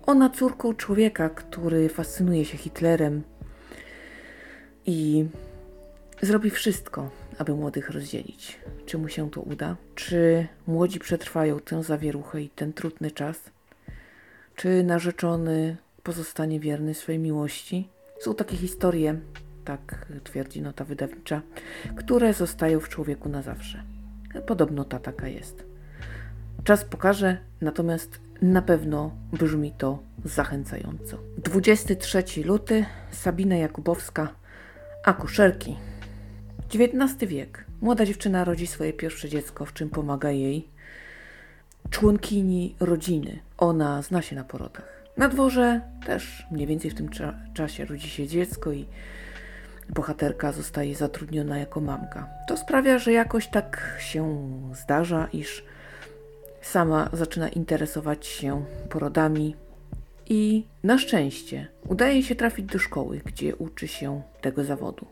Ona 0.07 0.31
córką 0.31 0.75
człowieka, 0.75 1.29
który 1.29 1.89
fascynuje 1.89 2.45
się 2.45 2.59
Hitlerem 2.59 3.23
i 4.87 5.27
zrobi 6.23 6.51
wszystko, 6.51 7.11
aby 7.39 7.55
młodych 7.55 7.91
rozdzielić. 7.91 8.59
Czy 8.87 8.99
mu 8.99 9.09
się 9.09 9.31
to 9.31 9.41
uda? 9.41 9.77
Czy 9.95 10.47
młodzi 10.67 10.99
przetrwają 10.99 11.61
tę 11.61 11.83
zawieruchę 11.83 12.43
i 12.43 12.49
ten 12.49 12.73
trudny 12.73 13.11
czas? 13.11 13.51
Czy 14.57 14.83
narzeczony 14.83 15.77
pozostanie 16.03 16.61
wierny 16.61 16.95
swojej 16.95 17.19
miłości? 17.19 17.89
Są 18.21 18.35
takie 18.35 18.57
historie, 18.57 19.21
tak 19.65 20.07
twierdzi 20.25 20.63
nota 20.63 20.85
wydawnicza, 20.85 21.43
które 21.97 22.35
zostają 22.35 22.81
w 22.81 22.89
człowieku 22.89 23.29
na 23.29 23.43
zawsze. 23.43 23.98
Podobno 24.47 24.85
ta 24.85 24.99
taka 24.99 25.29
jest. 25.29 25.65
Czas 26.65 26.85
pokaże, 26.85 27.37
natomiast 27.61 28.21
na 28.43 28.63
pewno 28.63 29.11
brzmi 29.33 29.73
to 29.79 29.99
zachęcająco. 30.25 31.19
23 31.39 32.25
luty, 32.45 32.85
Sabina 33.11 33.57
Jakubowska, 33.57 34.29
akuszerki. 35.05 35.77
XIX 36.75 37.31
wiek. 37.31 37.65
Młoda 37.81 38.07
dziewczyna 38.07 38.45
rodzi 38.45 38.67
swoje 38.67 38.93
pierwsze 38.93 39.29
dziecko, 39.29 39.65
w 39.65 39.73
czym 39.73 39.91
pomaga 39.91 40.31
jej 40.31 40.69
członkini 41.91 42.75
rodziny. 42.81 43.39
Ona 43.59 44.03
zna 44.03 44.23
się 44.23 44.37
na 44.37 44.45
porodach. 44.45 44.99
Na 45.17 45.29
dworze 45.29 45.81
też 46.07 46.47
mniej 46.51 46.67
więcej 46.67 46.91
w 46.91 46.95
tym 46.95 47.09
cza 47.09 47.35
czasie 47.55 47.85
rodzi 47.85 48.09
się 48.09 48.27
dziecko 48.27 48.73
i 48.73 48.87
bohaterka 49.89 50.53
zostaje 50.53 50.95
zatrudniona 50.95 51.59
jako 51.59 51.81
mamka. 51.81 52.29
To 52.49 52.57
sprawia, 52.57 52.99
że 52.99 53.13
jakoś 53.13 53.49
tak 53.49 53.97
się 53.99 54.49
zdarza, 54.75 55.29
iż 55.33 55.65
sama 56.63 57.11
zaczyna 57.13 57.49
interesować 57.49 58.27
się 58.27 58.65
porodami 58.89 59.57
i 60.27 60.65
na 60.83 60.99
szczęście 60.99 61.67
udaje 61.87 62.23
się 62.23 62.35
trafić 62.35 62.67
do 62.67 62.79
szkoły, 62.79 63.21
gdzie 63.25 63.57
uczy 63.57 63.89
się 63.89 64.23
tego 64.41 64.65
zawodu. 64.65 65.07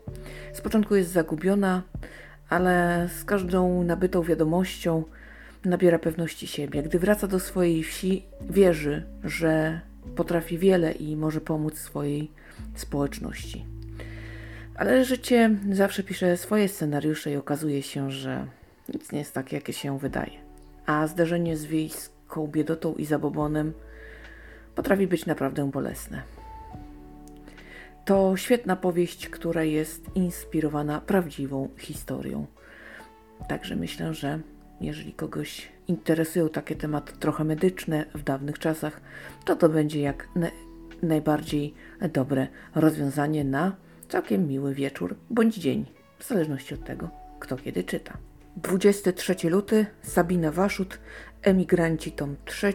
Z 0.53 0.61
początku 0.61 0.95
jest 0.95 1.11
zagubiona, 1.11 1.81
ale 2.49 3.07
z 3.19 3.23
każdą 3.23 3.83
nabytą 3.83 4.23
wiadomością 4.23 5.03
nabiera 5.65 5.99
pewności 5.99 6.47
siebie. 6.47 6.83
Gdy 6.83 6.99
wraca 6.99 7.27
do 7.27 7.39
swojej 7.39 7.83
wsi, 7.83 8.25
wierzy, 8.41 9.03
że 9.23 9.81
potrafi 10.15 10.57
wiele 10.57 10.91
i 10.91 11.15
może 11.15 11.41
pomóc 11.41 11.77
swojej 11.77 12.31
społeczności. 12.75 13.65
Ale 14.77 15.05
życie 15.05 15.49
zawsze 15.71 16.03
pisze 16.03 16.37
swoje 16.37 16.67
scenariusze 16.67 17.31
i 17.31 17.35
okazuje 17.35 17.83
się, 17.83 18.11
że 18.11 18.47
nic 18.93 19.11
nie 19.11 19.19
jest 19.19 19.33
tak, 19.33 19.51
jakie 19.51 19.73
się 19.73 19.99
wydaje 19.99 20.47
a 20.87 21.07
zderzenie 21.07 21.57
z 21.57 21.65
wiejską 21.65 22.47
biedotą 22.47 22.95
i 22.95 23.05
zabobonem 23.05 23.73
potrafi 24.75 25.07
być 25.07 25.25
naprawdę 25.25 25.71
bolesne. 25.71 26.21
To 28.05 28.37
świetna 28.37 28.75
powieść, 28.75 29.29
która 29.29 29.63
jest 29.63 30.05
inspirowana 30.15 31.01
prawdziwą 31.01 31.69
historią. 31.77 32.45
Także 33.47 33.75
myślę, 33.75 34.13
że 34.13 34.39
jeżeli 34.81 35.13
kogoś 35.13 35.71
interesują 35.87 36.49
takie 36.49 36.75
tematy 36.75 37.13
trochę 37.19 37.43
medyczne 37.43 38.05
w 38.15 38.23
dawnych 38.23 38.59
czasach, 38.59 39.01
to 39.45 39.55
to 39.55 39.69
będzie 39.69 40.01
jak 40.01 40.29
najbardziej 41.03 41.73
dobre 42.13 42.47
rozwiązanie 42.75 43.43
na 43.43 43.75
całkiem 44.09 44.47
miły 44.47 44.73
wieczór 44.73 45.15
bądź 45.29 45.55
dzień, 45.55 45.85
w 46.19 46.27
zależności 46.27 46.73
od 46.73 46.83
tego, 46.83 47.09
kto 47.39 47.57
kiedy 47.57 47.83
czyta. 47.83 48.17
23 48.57 49.49
luty, 49.49 49.85
Sabina 50.01 50.51
Waszut, 50.51 50.99
Emigranci 51.41 52.11
tom 52.11 52.35
3, 52.45 52.73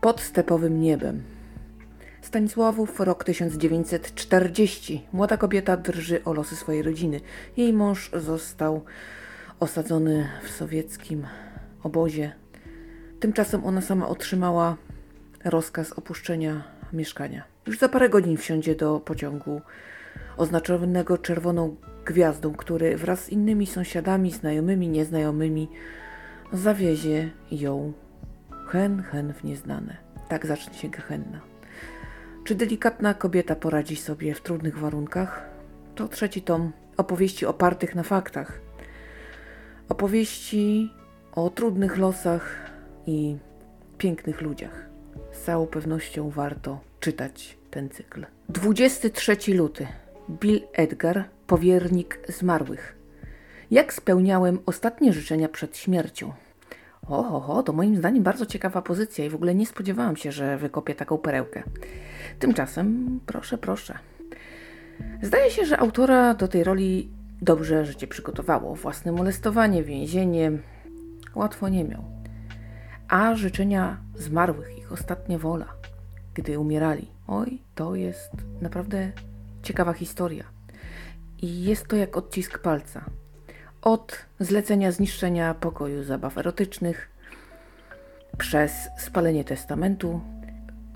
Pod 0.00 0.20
stepowym 0.20 0.80
niebem. 0.80 1.22
Stanisławów, 2.22 3.00
rok 3.00 3.24
1940. 3.24 5.06
Młoda 5.12 5.36
kobieta 5.36 5.76
drży 5.76 6.24
o 6.24 6.32
losy 6.32 6.56
swojej 6.56 6.82
rodziny. 6.82 7.20
Jej 7.56 7.72
mąż 7.72 8.10
został 8.12 8.84
osadzony 9.60 10.28
w 10.44 10.50
sowieckim 10.50 11.26
obozie. 11.82 12.32
Tymczasem 13.20 13.64
ona 13.64 13.80
sama 13.80 14.08
otrzymała 14.08 14.76
rozkaz 15.44 15.92
opuszczenia 15.92 16.62
mieszkania. 16.92 17.44
Już 17.66 17.78
za 17.78 17.88
parę 17.88 18.08
godzin 18.08 18.36
wsiądzie 18.36 18.74
do 18.74 19.00
pociągu 19.00 19.60
oznaczonego 20.36 21.18
czerwoną 21.18 21.76
gwiazdą, 22.04 22.54
który 22.54 22.96
wraz 22.96 23.24
z 23.24 23.28
innymi 23.28 23.66
sąsiadami, 23.66 24.30
znajomymi, 24.30 24.88
nieznajomymi 24.88 25.68
zawiezie 26.52 27.30
ją 27.50 27.92
hen, 28.68 29.02
hen 29.02 29.32
w 29.32 29.44
nieznane. 29.44 29.96
Tak 30.28 30.46
zacznie 30.46 30.74
się 30.74 30.88
Gehenna. 30.88 31.40
Czy 32.44 32.54
delikatna 32.54 33.14
kobieta 33.14 33.56
poradzi 33.56 33.96
sobie 33.96 34.34
w 34.34 34.40
trudnych 34.40 34.78
warunkach? 34.78 35.42
To 35.94 36.08
trzeci 36.08 36.42
tom 36.42 36.72
opowieści 36.96 37.46
opartych 37.46 37.94
na 37.94 38.02
faktach. 38.02 38.60
Opowieści 39.88 40.92
o 41.32 41.50
trudnych 41.50 41.98
losach 41.98 42.70
i 43.06 43.36
pięknych 43.98 44.40
ludziach. 44.40 44.86
Z 45.32 45.40
całą 45.40 45.66
pewnością 45.66 46.30
warto 46.30 46.80
czytać 47.00 47.58
ten 47.70 47.88
cykl. 47.90 48.26
23 48.48 49.54
luty. 49.54 49.86
Bill 50.30 50.60
Edgar 50.72 51.24
powiernik 51.46 52.18
zmarłych. 52.28 52.96
Jak 53.70 53.92
spełniałem 53.92 54.58
ostatnie 54.66 55.12
życzenia 55.12 55.48
przed 55.48 55.76
śmiercią. 55.76 56.32
Oho, 57.08 57.62
to 57.62 57.72
moim 57.72 57.96
zdaniem 57.96 58.22
bardzo 58.22 58.46
ciekawa 58.46 58.82
pozycja 58.82 59.24
i 59.24 59.30
w 59.30 59.34
ogóle 59.34 59.54
nie 59.54 59.66
spodziewałam 59.66 60.16
się, 60.16 60.32
że 60.32 60.58
wykopię 60.58 60.94
taką 60.94 61.18
perełkę. 61.18 61.62
Tymczasem, 62.38 63.20
proszę, 63.26 63.58
proszę. 63.58 63.98
Zdaje 65.22 65.50
się, 65.50 65.66
że 65.66 65.78
autora 65.78 66.34
do 66.34 66.48
tej 66.48 66.64
roli 66.64 67.10
dobrze 67.42 67.84
życie 67.84 68.06
przygotowało. 68.06 68.74
Własne 68.74 69.12
molestowanie, 69.12 69.82
więzienie. 69.82 70.52
Łatwo 71.34 71.68
nie 71.68 71.84
miał. 71.84 72.04
A 73.08 73.34
życzenia 73.34 73.96
zmarłych, 74.14 74.78
ich 74.78 74.92
ostatnia 74.92 75.38
wola, 75.38 75.66
gdy 76.34 76.58
umierali. 76.58 77.06
Oj, 77.28 77.58
to 77.74 77.94
jest 77.94 78.30
naprawdę 78.60 79.12
ciekawa 79.62 79.92
historia. 79.92 80.44
I 81.42 81.64
jest 81.64 81.86
to 81.88 81.96
jak 81.96 82.16
odcisk 82.16 82.58
palca. 82.58 83.04
Od 83.82 84.26
zlecenia 84.40 84.92
zniszczenia 84.92 85.54
pokoju 85.54 86.04
zabaw 86.04 86.38
erotycznych, 86.38 87.08
przez 88.38 88.72
spalenie 88.98 89.44
testamentu, 89.44 90.20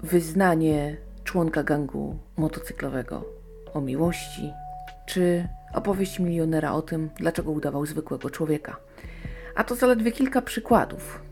wyznanie 0.03 0.97
członka 1.25 1.63
gangu 1.63 2.19
motocyklowego 2.37 3.25
o 3.75 3.81
miłości, 3.81 4.53
czy 5.07 5.49
opowieść 5.75 6.19
milionera 6.19 6.73
o 6.73 6.83
tym, 6.83 7.11
dlaczego 7.17 7.51
udawał 7.51 7.87
zwykłego 7.87 8.31
człowieka. 8.31 8.77
A 9.55 9.65
to 9.65 9.75
zaledwie 9.75 10.13
kilka 10.13 10.43
przykładów. 10.43 11.23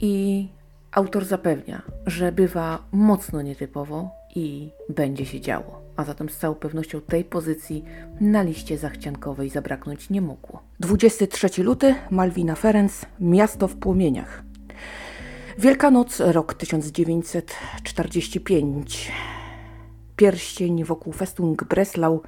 I 0.00 0.48
autor 0.92 1.24
zapewnia, 1.24 1.82
że 2.06 2.32
bywa 2.32 2.78
mocno 2.92 3.42
nietypowo 3.42 4.10
i 4.34 4.70
będzie 4.88 5.26
się 5.26 5.40
działo. 5.40 5.82
A 6.00 6.04
zatem 6.04 6.28
z 6.28 6.36
całą 6.36 6.54
pewnością 6.54 7.00
tej 7.00 7.24
pozycji 7.24 7.84
na 8.20 8.42
liście 8.42 8.78
zachciankowej 8.78 9.50
zabraknąć 9.50 10.10
nie 10.10 10.20
mogło. 10.20 10.62
23 10.80 11.62
luty, 11.62 11.94
Malwina 12.10 12.54
Ferenc, 12.54 13.06
Miasto 13.20 13.68
w 13.68 13.76
płomieniach. 13.76 14.42
Wielkanoc, 15.58 16.20
rok 16.20 16.54
1945. 16.54 19.12
Pierścień 20.16 20.84
wokół 20.84 21.12
Festung 21.12 21.64
Breslau 21.64 22.22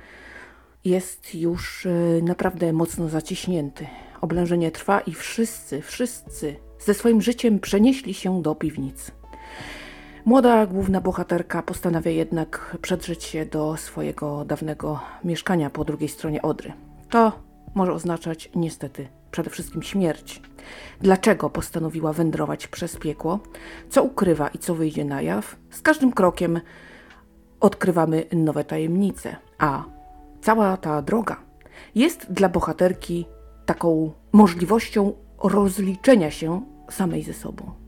jest 0.85 1.35
już 1.35 1.87
y, 1.87 2.21
naprawdę 2.23 2.73
mocno 2.73 3.09
zaciśnięty. 3.09 3.87
Oblężenie 4.21 4.71
trwa 4.71 5.01
i 5.01 5.15
wszyscy, 5.15 5.83
wszyscy 5.83 6.57
ze 6.81 6.95
swoim 6.95 7.23
życiem 7.23 7.61
przenieśli 7.61 8.15
się 8.15 8.43
do 8.43 8.55
piwnic. 8.55 9.13
Młoda 10.25 10.67
główna 10.67 11.01
bohaterka 11.01 11.63
postanawia 11.63 12.11
jednak 12.11 12.77
przedrzeć 12.83 13.25
się 13.25 13.47
do 13.47 13.77
swojego 13.77 14.45
dawnego 14.45 15.01
mieszkania 15.25 15.71
po 15.71 15.85
drugiej 15.85 16.09
stronie 16.09 16.43
Odry. 16.43 16.73
To 17.11 17.33
może 17.75 17.93
oznaczać 17.93 18.51
niestety 18.55 19.09
przede 19.31 19.51
wszystkim 19.51 19.83
śmierć. 19.83 20.43
Dlaczego 21.01 21.51
postanowiła 21.51 22.13
wędrować 22.13 22.67
przez 22.67 22.97
piekło? 22.97 23.41
Co 23.91 24.03
ukrywa 24.03 24.49
i 24.49 24.59
co 24.59 24.75
wyjdzie 24.75 25.05
na 25.05 25.23
jaw? 25.23 25.57
Z 25.71 25.83
każdym 25.83 26.13
krokiem 26.13 26.61
odkrywamy 27.61 28.25
nowe 28.33 28.65
tajemnice, 28.65 29.37
a 29.59 29.85
cała 30.41 30.77
ta 30.77 31.03
droga 31.03 31.37
jest 31.95 32.33
dla 32.33 32.49
bohaterki 32.49 33.27
taką 33.67 34.13
możliwością 34.33 35.13
rozliczenia 35.43 36.31
się 36.31 36.63
samej 36.91 37.23
ze 37.23 37.33
sobą. 37.33 37.82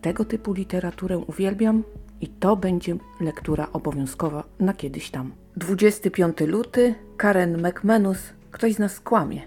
Tego 0.00 0.24
typu 0.24 0.52
literaturę 0.52 1.18
uwielbiam 1.18 1.82
i 2.20 2.28
to 2.28 2.56
będzie 2.56 2.96
lektura 3.20 3.68
obowiązkowa 3.72 4.44
na 4.60 4.74
kiedyś 4.74 5.10
tam. 5.10 5.32
25 5.56 6.40
luty, 6.40 6.94
Karen 7.16 7.66
McManus, 7.66 8.18
ktoś 8.50 8.74
z 8.74 8.78
nas 8.78 9.00
kłamie. 9.00 9.42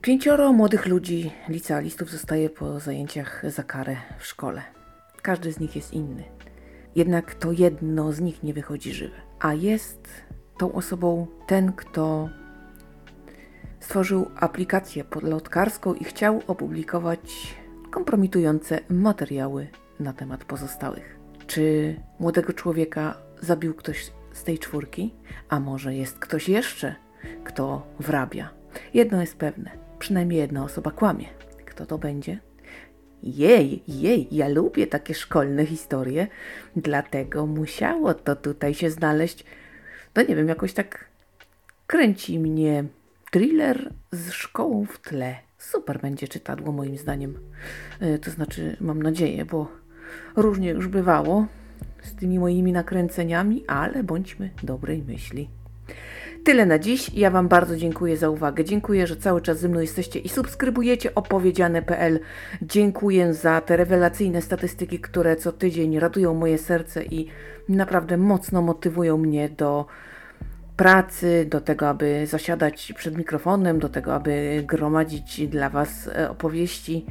Pięcioro 0.00 0.52
młodych 0.52 0.86
ludzi, 0.86 1.30
licealistów, 1.48 2.10
zostaje 2.10 2.50
po 2.50 2.80
zajęciach 2.80 3.42
za 3.50 3.62
karę 3.62 3.96
w 4.18 4.26
szkole. 4.26 4.62
Każdy 5.22 5.52
z 5.52 5.60
nich 5.60 5.76
jest 5.76 5.92
inny. 5.92 6.24
Jednak 6.96 7.34
to 7.34 7.52
jedno 7.52 8.12
z 8.12 8.20
nich 8.20 8.42
nie 8.42 8.54
wychodzi 8.54 8.92
żywe. 8.92 9.16
A 9.40 9.54
jest 9.54 10.08
tą 10.58 10.72
osobą 10.72 11.26
ten, 11.46 11.72
kto 11.72 12.28
stworzył 13.80 14.30
aplikację 14.36 15.04
podlotkarską 15.04 15.94
i 15.94 16.04
chciał 16.04 16.42
opublikować 16.46 17.54
kompromitujące 17.92 18.80
materiały 18.88 19.68
na 20.00 20.12
temat 20.12 20.44
pozostałych. 20.44 21.16
Czy 21.46 21.96
młodego 22.18 22.52
człowieka 22.52 23.16
zabił 23.40 23.74
ktoś 23.74 24.12
z 24.32 24.44
tej 24.44 24.58
czwórki? 24.58 25.14
A 25.48 25.60
może 25.60 25.94
jest 25.94 26.18
ktoś 26.18 26.48
jeszcze, 26.48 26.94
kto 27.44 27.86
wrabia? 28.00 28.50
Jedno 28.94 29.20
jest 29.20 29.36
pewne, 29.36 29.70
przynajmniej 29.98 30.38
jedna 30.40 30.64
osoba 30.64 30.90
kłamie. 30.90 31.28
Kto 31.66 31.86
to 31.86 31.98
będzie? 31.98 32.38
Jej, 33.22 33.82
jej, 33.88 34.28
ja 34.30 34.48
lubię 34.48 34.86
takie 34.86 35.14
szkolne 35.14 35.66
historie, 35.66 36.26
dlatego 36.76 37.46
musiało 37.46 38.14
to 38.14 38.36
tutaj 38.36 38.74
się 38.74 38.90
znaleźć. 38.90 39.44
No 40.16 40.22
nie 40.22 40.36
wiem, 40.36 40.48
jakoś 40.48 40.72
tak 40.72 41.08
kręci 41.86 42.38
mnie 42.38 42.84
thriller 43.30 43.92
z 44.12 44.30
szkołą 44.30 44.86
w 44.86 44.98
tle. 44.98 45.36
Super 45.62 46.00
będzie 46.00 46.28
czytadło 46.28 46.72
moim 46.72 46.98
zdaniem. 46.98 47.38
E, 48.00 48.18
to 48.18 48.30
znaczy, 48.30 48.76
mam 48.80 49.02
nadzieję, 49.02 49.44
bo 49.44 49.68
różnie 50.36 50.70
już 50.70 50.88
bywało 50.88 51.46
z 52.02 52.14
tymi 52.14 52.38
moimi 52.38 52.72
nakręceniami, 52.72 53.64
ale 53.66 54.04
bądźmy 54.04 54.50
dobrej 54.62 55.02
myśli. 55.02 55.48
Tyle 56.44 56.66
na 56.66 56.78
dziś. 56.78 57.14
Ja 57.14 57.30
Wam 57.30 57.48
bardzo 57.48 57.76
dziękuję 57.76 58.16
za 58.16 58.30
uwagę. 58.30 58.64
Dziękuję, 58.64 59.06
że 59.06 59.16
cały 59.16 59.40
czas 59.42 59.60
ze 59.60 59.68
mną 59.68 59.80
jesteście 59.80 60.18
i 60.18 60.28
subskrybujecie 60.28 61.14
opowiedziane.pl. 61.14 62.20
Dziękuję 62.62 63.34
za 63.34 63.60
te 63.60 63.76
rewelacyjne 63.76 64.42
statystyki, 64.42 64.98
które 64.98 65.36
co 65.36 65.52
tydzień 65.52 65.98
radują 65.98 66.34
moje 66.34 66.58
serce 66.58 67.04
i 67.04 67.28
naprawdę 67.68 68.16
mocno 68.16 68.62
motywują 68.62 69.18
mnie 69.18 69.48
do 69.48 69.86
pracy, 70.76 71.46
do 71.50 71.60
tego, 71.60 71.88
aby 71.88 72.26
zasiadać 72.26 72.92
przed 72.96 73.16
mikrofonem, 73.16 73.78
do 73.78 73.88
tego, 73.88 74.14
aby 74.14 74.64
gromadzić 74.66 75.48
dla 75.48 75.70
Was 75.70 76.08
e, 76.08 76.30
opowieści. 76.30 77.06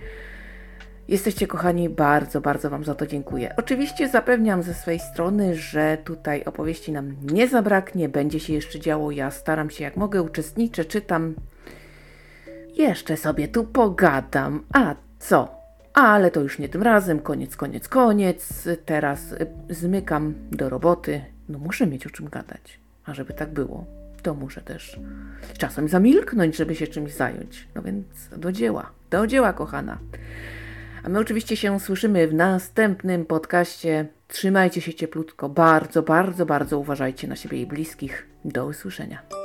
Jesteście 1.08 1.47
kochani, 1.47 1.89
bardzo, 1.89 2.41
bardzo 2.41 2.69
Wam 2.69 2.84
za 2.84 2.95
to 2.95 3.08
dziękuję. 3.08 3.54
Oczywiście 3.58 4.10
zapewniam 4.10 4.63
ze 4.63 4.74
swojej 4.74 5.00
strony, 5.00 5.56
że 5.56 5.97
tutaj 6.04 6.43
opowieści 6.43 6.91
nam 6.91 7.15
nie 7.21 7.47
zabraknie, 7.47 8.10
będzie 8.10 8.39
się 8.39 8.54
jeszcze 8.54 8.80
działo. 8.80 9.12
Ja 9.12 9.32
staram 9.32 9.69
się 9.69 9.84
jak 9.84 9.97
mogę, 9.97 10.21
uczestniczę, 10.21 10.86
czytam. 10.86 11.36
Jeszcze 12.78 13.17
sobie 13.17 13.47
tu 13.47 13.63
pogadam. 13.63 14.63
A 14.74 14.95
co? 15.19 15.62
Ale 15.93 16.32
to 16.32 16.41
już 16.41 16.60
nie 16.60 16.69
tym 16.69 16.84
razem. 16.84 17.19
Koniec, 17.19 17.56
koniec, 17.56 17.88
koniec. 17.88 18.67
Teraz 18.86 19.32
y, 19.32 19.47
zmykam 19.69 20.34
do 20.52 20.69
roboty. 20.69 21.21
No 21.50 21.60
muszę 21.60 21.88
mieć 21.88 22.08
o 22.08 22.10
czym 22.10 22.30
gadać. 22.30 22.81
A 23.12 23.13
żeby 23.13 23.34
tak 23.34 23.54
było, 23.54 23.86
to 24.24 24.34
muszę 24.34 24.62
też 24.62 25.00
czasem 25.58 25.88
zamilknąć, 25.88 26.56
żeby 26.56 26.76
się 26.76 26.88
czymś 26.88 27.13
zająć. 27.13 27.67
No 27.76 27.82
więc 27.82 28.06
do 28.38 28.52
dzieła. 28.52 28.91
Do 29.10 29.28
dzieła, 29.28 29.54
kochana. 29.54 29.97
A 31.04 31.10
my 31.10 31.19
oczywiście 31.19 31.58
się 31.58 31.80
słyszymy 31.80 32.28
w 32.28 32.34
następnym 32.34 33.26
podcaście. 33.26 34.08
Trzymajcie 34.28 34.82
się 34.82 34.93
cieplutko. 34.93 35.50
Bardzo, 35.50 36.04
bardzo, 36.04 36.45
bardzo 36.45 36.80
uważajcie 36.80 37.28
na 37.28 37.36
siebie 37.36 37.62
i 37.62 37.65
bliskich. 37.65 38.28
Do 38.45 38.65
usłyszenia. 38.65 39.40